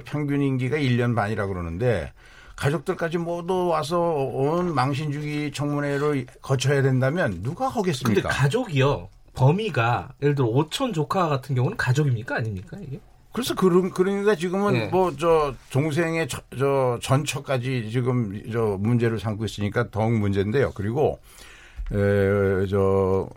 [0.05, 2.11] 평균 임기가 1년 반이라 그러는데
[2.55, 8.29] 가족들까지 모두 와서 온 망신주기 청문회를 거쳐야 된다면 누가 근데 하겠습니까?
[8.29, 9.09] 가족이요.
[9.35, 12.99] 범위가 예를 들어 오촌 조카 같은 경우는 가족입니까 아닙니까 이게?
[13.33, 14.87] 그래서 그런 그러니까 지금은 네.
[14.87, 20.71] 뭐저 동생의 저, 저 전처까지 지금 저 문제를 삼고 있으니까 더욱 문제인데요.
[20.73, 21.19] 그리고
[21.91, 23.27] 에저이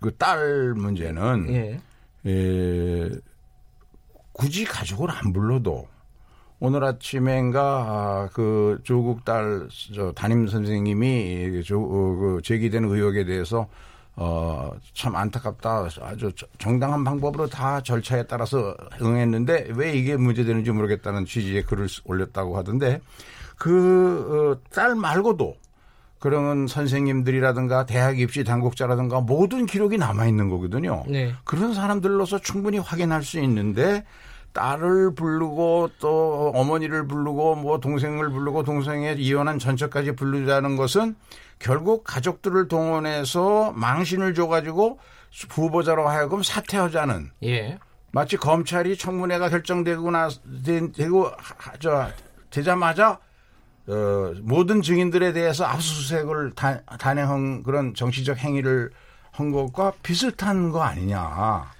[0.00, 1.80] 그 딸 문제는 예.
[2.26, 3.10] 에,
[4.32, 5.88] 굳이 가족을 안 불러도
[6.58, 13.68] 오늘 아침엔가 아, 그 조국 딸저 담임 선생님이 조, 어, 그 제기된 의혹에 대해서
[14.30, 15.88] 어, 참 안타깝다.
[16.02, 22.02] 아주 저- 정당한 방법으로 다 절차에 따라서 응했는데 왜 이게 문제되는지 모르겠다는 취지의 글을 쓰-
[22.04, 23.00] 올렸다고 하던데
[23.56, 25.56] 그 딸 말고도
[26.18, 31.02] 그런 선생님들이라든가 대학 입시 당국자라든가 모든 기록이 남아 있는 거거든요.
[31.08, 31.32] 네.
[31.44, 34.04] 그런 사람들로서 충분히 확인할 수 있는데
[34.52, 41.14] 딸을 부르고 또 어머니를 부르고 뭐 동생을 부르고 동생의 이혼한 전처까지 부르자는 것은
[41.60, 44.98] 결국 가족들을 동원해서 망신을 줘가지고
[45.50, 47.78] 후보자로 하여금 사퇴하자는 예.
[48.12, 50.28] 마치 검찰이 청문회가 결정되고 나
[50.64, 52.08] 되- 되고 하- 저
[52.50, 53.20] 되자마자
[53.86, 58.90] 어, 모든 증인들에 대해서 압수수색을 다, 단행한 그런 정치적 행위를
[59.30, 61.70] 한 것과 비슷한 거 아니냐.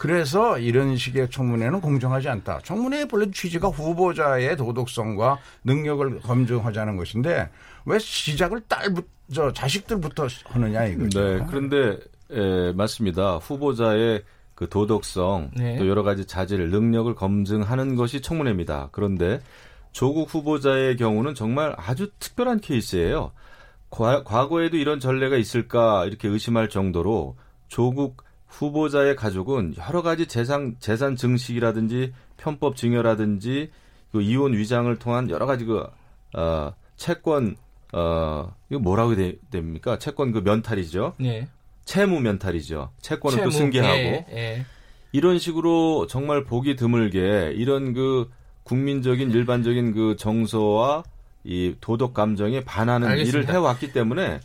[0.00, 2.60] 그래서 이런 식의 청문회는 공정하지 않다.
[2.64, 7.50] 청문회의 본래 취지가 후보자의 도덕성과 능력을 검증하자는 것인데
[7.84, 11.20] 왜 시작을 딸부 저 자식들부터 하느냐 이거죠.
[11.20, 11.98] 네, 그런데
[12.30, 13.36] 에, 맞습니다.
[13.36, 14.22] 후보자의
[14.54, 15.76] 그 도덕성 네.
[15.76, 18.88] 또 여러 가지 자질, 능력을 검증하는 것이 청문회입니다.
[18.92, 19.38] 그런데
[19.92, 23.32] 조국 후보자의 경우는 정말 아주 특별한 케이스예요.
[23.90, 27.36] 과, 과거에도 이런 전례가 있을까 이렇게 의심할 정도로
[27.68, 33.70] 조국 후보자의 가족은 여러 가지 재산 재산 증식이라든지 편법 증여라든지
[34.12, 35.86] 그 이혼 위장을 통한 여러 가지 그
[36.36, 37.56] 어, 채권
[37.92, 39.98] 어 이거 뭐라고 돼, 됩니까?
[39.98, 41.14] 채권 그 면탈이죠.
[41.18, 41.48] 네.
[41.84, 42.90] 채무 면탈이죠.
[43.00, 43.50] 채권을 또 채무.
[43.50, 44.66] 승계하고 예, 예.
[45.12, 48.30] 이런 식으로 정말 보기 드물게 이런 그
[48.64, 51.02] 국민적인 일반적인 그 정서와
[51.42, 53.38] 이 도덕 감정에 반하는 알겠습니다.
[53.38, 54.40] 일을 해왔기 때문에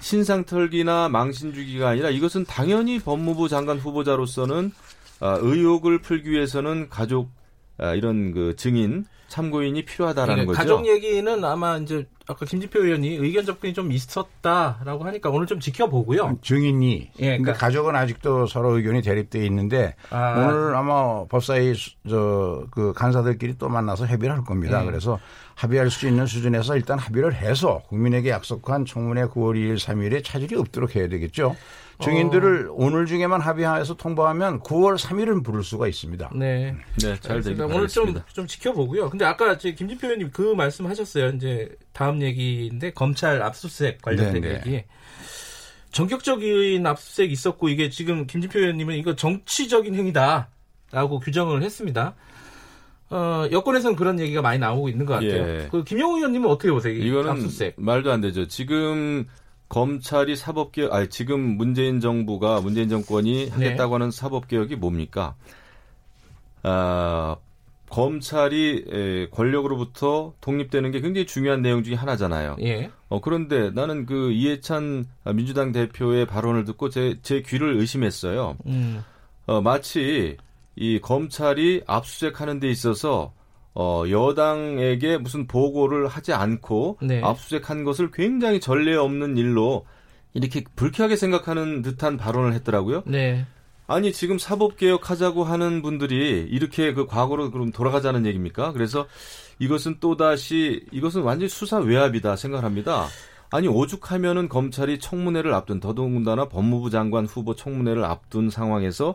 [0.00, 4.72] 신상털기나 망신주기가 아니라 이것은 당연히 법무부 장관 후보자로서는
[5.20, 7.30] 아, 의혹을 풀기 위해서는 가족
[7.78, 10.76] 아, 이런 그 증인 참고인이 필요하다라는 그러니까 거죠.
[10.76, 16.38] 가족 얘기는 아마 이제 아까 김지표 의원이 의견 접근이 좀 있었다라고 하니까 오늘 좀 지켜보고요.
[16.42, 20.34] 증인이 예, 그러니까- 가족은 아직도 서로 의견이 대립돼 있는데 아.
[20.38, 21.74] 오늘 아마 법사위
[22.08, 24.80] 저그 간사들끼리 또 만나서 협의를 할 겁니다.
[24.80, 24.86] 네.
[24.86, 25.18] 그래서
[25.54, 30.96] 합의할 수 있는 수준에서 일단 합의를 해서 국민에게 약속한 청문회 9월 2일 3일에 차질이 없도록
[30.96, 31.56] 해야 되겠죠.
[32.00, 36.30] 증인들을 오늘 중에만 합의해서 통보하면 9월 3일은 부를 수가 있습니다.
[36.34, 36.74] 네.
[37.02, 37.62] 네, 잘 되길.
[37.64, 38.14] 오늘 좀.
[38.32, 39.10] 좀 지켜보고요.
[39.10, 41.30] 근데 아까 제 김진표 의원님 그 말씀 하셨어요.
[41.30, 44.54] 이제 다음 얘기인데 검찰 압수수색 관련된 네, 네.
[44.56, 44.84] 얘기.
[45.90, 52.14] 전격적인 압수수색 있었고 이게 지금 김진표 의원님은 이거 정치적인 행위다라고 규정을 했습니다.
[53.10, 55.30] 어, 여권에서는 그런 얘기가 많이 나오고 있는 것 같아요.
[55.62, 55.68] 예.
[55.70, 56.92] 그 김영우 의원님은 어떻게 보세요?
[56.92, 57.74] 이 이거는 압수수색.
[57.78, 58.46] 말도 안 되죠.
[58.46, 59.26] 지금
[59.68, 65.34] 검찰이 사법개혁, 아니 지금 문재인 정부가 문재인 정권이 하겠다고 하는 사법개혁이 뭡니까?
[66.62, 67.36] 아,
[67.90, 72.56] 검찰이 에, 권력으로부터 독립되는 게 굉장히 중요한 내용 중에 하나잖아요.
[72.60, 72.90] 예.
[73.08, 78.56] 어, 그런데 나는 그 이해찬 민주당 대표의 발언을 듣고 제, 제 귀를 의심했어요.
[78.66, 79.02] 음.
[79.46, 80.36] 어, 마치
[80.76, 83.32] 이 검찰이 압수수색하는 데 있어서
[83.80, 87.22] 어, 여당에게 무슨 보고를 하지 않고 네.
[87.22, 89.86] 압수수색한 것을 굉장히 전례 없는 일로
[90.34, 93.04] 이렇게 불쾌하게 생각하는 듯한 발언을 했더라고요.
[93.06, 93.46] 네.
[93.86, 98.72] 아니 지금 사법 개혁 하자고 하는 분들이 이렇게 그 과거로 그럼 돌아가자는 얘기입니까?
[98.72, 99.06] 그래서
[99.60, 103.06] 이것은 또 다시 이것은 완전히 수사 외압이다 생각합니다.
[103.50, 109.14] 아니 오죽하면은 검찰이 청문회를 앞둔 더더군다나 법무부 장관 후보 청문회를 앞둔 상황에서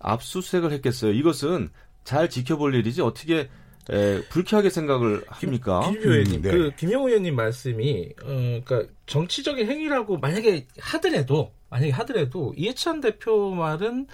[0.00, 1.12] 압수수색을 했겠어요.
[1.12, 1.70] 이것은
[2.04, 3.48] 잘 지켜볼 일이지 어떻게
[3.90, 5.80] 에, 불쾌하게 생각을 합니까?
[5.80, 6.50] 김진표 의원님, 음, 네.
[6.50, 14.06] 그 김영우 의원님 말씀이 어, 그러니까 정치적인 행위라고 만약에 하더라도 만약에 하더라도 이해찬 대표 말은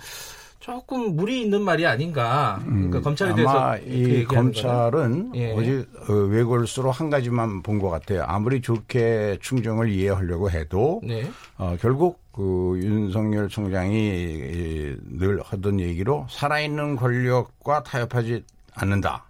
[0.61, 2.61] 조금 무리 있는 말이 아닌가.
[2.65, 4.25] 그러니까 검찰에 대해서 음, 아마 이.
[4.25, 5.53] 검찰은 예.
[5.53, 8.25] 어제 어, 외골수로 한 가지만 본 것 같아요.
[8.27, 11.25] 아무리 좋게 충정을 이해하려고 해도 네.
[11.59, 18.45] 어, 결국 그 윤석열 총장이 이, 늘 하던 얘기로 살아있는 권력과 타협하지
[18.75, 19.25] 않는다.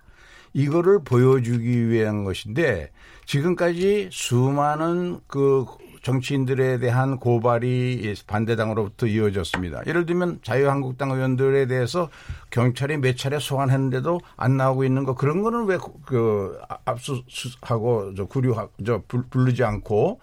[0.62, 2.90] 이거를 보여주기 위한 것인데
[3.26, 5.64] 지금까지 수많은 그
[6.02, 9.82] 정치인들에 대한 고발이 반대당으로부터 이어졌습니다.
[9.86, 12.08] 예를 들면 자유한국당 의원들에 대해서
[12.50, 18.68] 경찰이 몇 차례 소환했는데도 안 나오고 있는 거 그런 거는 왜 그 압수하고 저 구류하
[18.84, 20.20] 저 불- 부르지 않고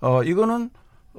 [0.00, 0.70] 어 이거는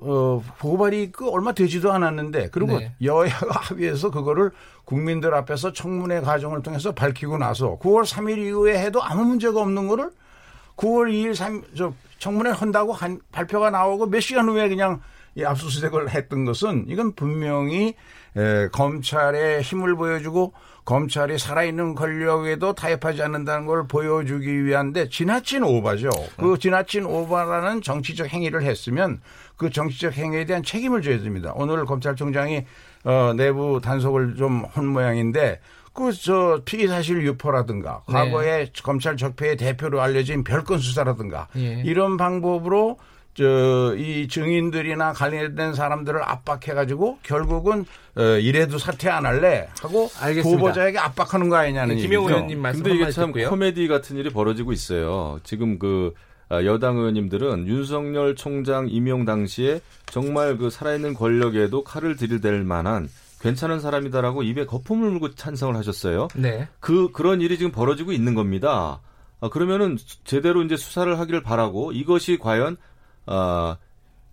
[0.02, 2.94] 어 고발이 그 얼마 되지도 않았는데 그리고 네.
[3.02, 4.52] 여야가 합의해서 그거를
[4.86, 10.10] 국민들 앞에서 청문회 과정을 통해서 밝히고 나서 9월 3일 이후에 해도 아무 문제가 없는 거를
[10.78, 15.02] 9월 2일 3, 저 청문회 한다고 한 발표가 나오고 몇 시간 후에 그냥
[15.36, 17.96] 이 압수수색을 했던 것은 이건 분명히
[18.36, 20.54] 에, 검찰의 힘을 보여주고
[20.86, 26.10] 검찰이 살아있는 권력에도 타협하지 않는다는 걸 보여주기 위한데 지나친 오바죠.
[26.38, 29.22] 그 지나친 오바라는 정치적 행위를 했으면
[29.60, 31.52] 그 정치적 행위에 대한 책임을 져야 됩니다.
[31.56, 32.64] 오늘 검찰총장이
[33.04, 35.60] 어, 내부 단속을 좀 한 모양인데
[35.94, 38.14] 그저 피의 사실 유포라든가 네.
[38.14, 41.82] 과거에 검찰 적폐의 대표로 알려진 별건 수사라든가 예.
[41.86, 42.98] 이런 방법으로
[43.34, 47.86] 저이 증인들이나 관련된 사람들을 압박해 가지고 결국은
[48.18, 50.58] 어, 이래도 사퇴 안 할래 하고 알겠습니다.
[50.62, 52.08] 후보자에게 압박하는 거 아니냐는 네, 얘기죠.
[52.10, 53.50] 김영우 의원님 말씀 근데 이게 참 듣고요.
[53.50, 55.40] 코미디 같은 일이 벌어지고 있어요.
[55.44, 62.64] 지금 그 아, 여당 의원님들은 윤석열 총장 임용 당시에 정말 그 살아있는 권력에도 칼을 들이댈
[62.64, 63.08] 만한
[63.42, 66.28] 괜찮은 사람이다라고 입에 거품을 물고 찬성을 하셨어요.
[66.36, 66.68] 네.
[66.80, 69.00] 그 그런 일이 지금 벌어지고 있는 겁니다.
[69.42, 72.78] 아, 그러면은 제대로 이제 수사를 하기를 바라고 이것이 과연
[73.26, 73.78] 아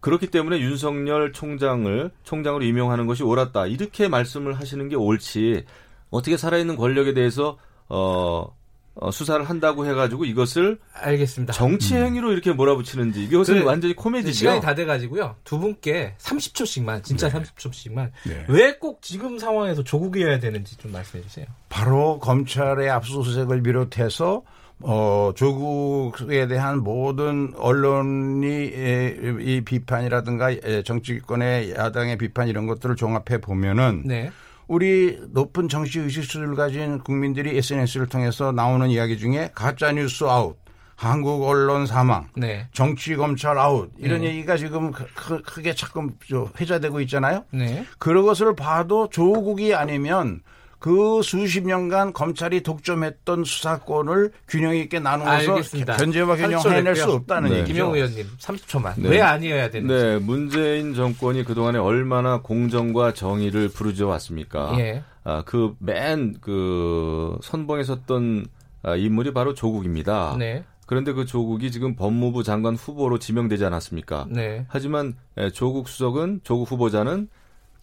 [0.01, 5.65] 그렇기 때문에 윤석열 총장을 총장으로 임명하는 것이 옳았다 이렇게 말씀을 하시는 게 옳지
[6.11, 7.59] 어떻게 살아있는 권력에 대해서
[7.89, 8.57] 어,
[8.99, 11.53] 어, 수사를 한다고 해가지고 이것을 알겠습니다.
[11.53, 14.33] 정치 행위로 이렇게 몰아붙이는지 이것은 그, 완전히 코미디죠.
[14.33, 15.37] 시간이 다 돼가지고요.
[15.45, 18.11] 두 분께 30초씩만, 진짜 30초씩만.
[18.27, 18.45] 네.
[18.49, 21.47] 왜꼭 지금 상황에서 조국이어야 되는지 좀 말씀해 주세요.
[21.69, 24.43] 바로 검찰의 압수수색을 비롯해서
[24.81, 33.41] 어, 조국에 대한 모든 언론이 에, 이 비판이라든가 에, 정치권의 야당의 비판 이런 것들을 종합해
[33.41, 34.31] 보면은 네.
[34.69, 40.57] 우리 높은 정치 의식수를 가진 국민들이 SNS를 통해서 나오는 이야기 중에 가짜 뉴스 아웃,
[40.97, 42.67] 한국 언론 사망, 네.
[42.73, 44.29] 정치 검찰 아웃 이런 네.
[44.29, 47.45] 얘기가 지금 크- 크게 자꾸 저 회자되고 있잖아요.
[47.53, 47.85] 네.
[47.99, 50.41] 그런 것을 봐도 조국이 아니면
[50.79, 55.97] 그 수십 년간 검찰이 독점했던 수사권을 균형 있게 나누어서 알겠습니다.
[55.97, 57.11] 견제와 균형 30초 해낼 수.
[57.13, 57.57] 없다는 네.
[57.59, 57.73] 얘기죠.
[57.75, 58.95] 김영우 의원님 30초만.
[58.99, 59.09] 네.
[59.09, 59.95] 왜 아니어야 되는지.
[59.95, 64.75] 네, 문재인 정권이 그 동안에 얼마나 공정과 정의를 부르짖어 왔습니까?
[64.79, 65.03] 예.
[65.25, 68.47] 아, 그 맨그 선봉에 섰던
[68.83, 70.37] 아, 인물이 바로 조국입니다.
[70.39, 70.65] 네.
[70.87, 74.27] 그런데 그 조국이 지금 법무부 장관 후보로 지명되지 않았습니까?
[74.31, 74.65] 네.
[74.69, 77.29] 하지만 에, 조국 수석은 조국 후보자는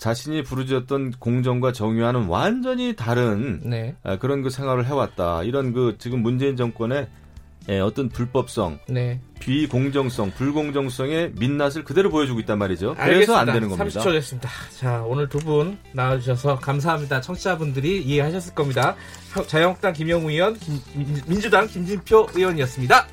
[0.08, 3.96] 자신이 부르짖었던 공정과 정의와는 완전히 다른 네.
[4.04, 5.44] 아, 그런 그 생활을 해왔다.
[5.44, 7.08] 이런 그 지금 문재인 정권의
[7.70, 9.22] 에, 어떤 불법성, 네.
[9.40, 12.96] 비공정성, 불공정성의 민낯을 그대로 보여주고 있단 말이죠.
[12.96, 14.02] 그래서 안 되는 겁니다.
[14.02, 14.50] 30초 됐습니다.
[14.78, 17.22] 자, 오늘 두 분 나와주셔서 감사합니다.
[17.22, 18.98] 청취자분들이 이해하셨을 겁니다.
[19.48, 20.82] 자유한국당 김영우 의원, 김-
[21.28, 23.08] 민주당 김진표 의원이었습니다.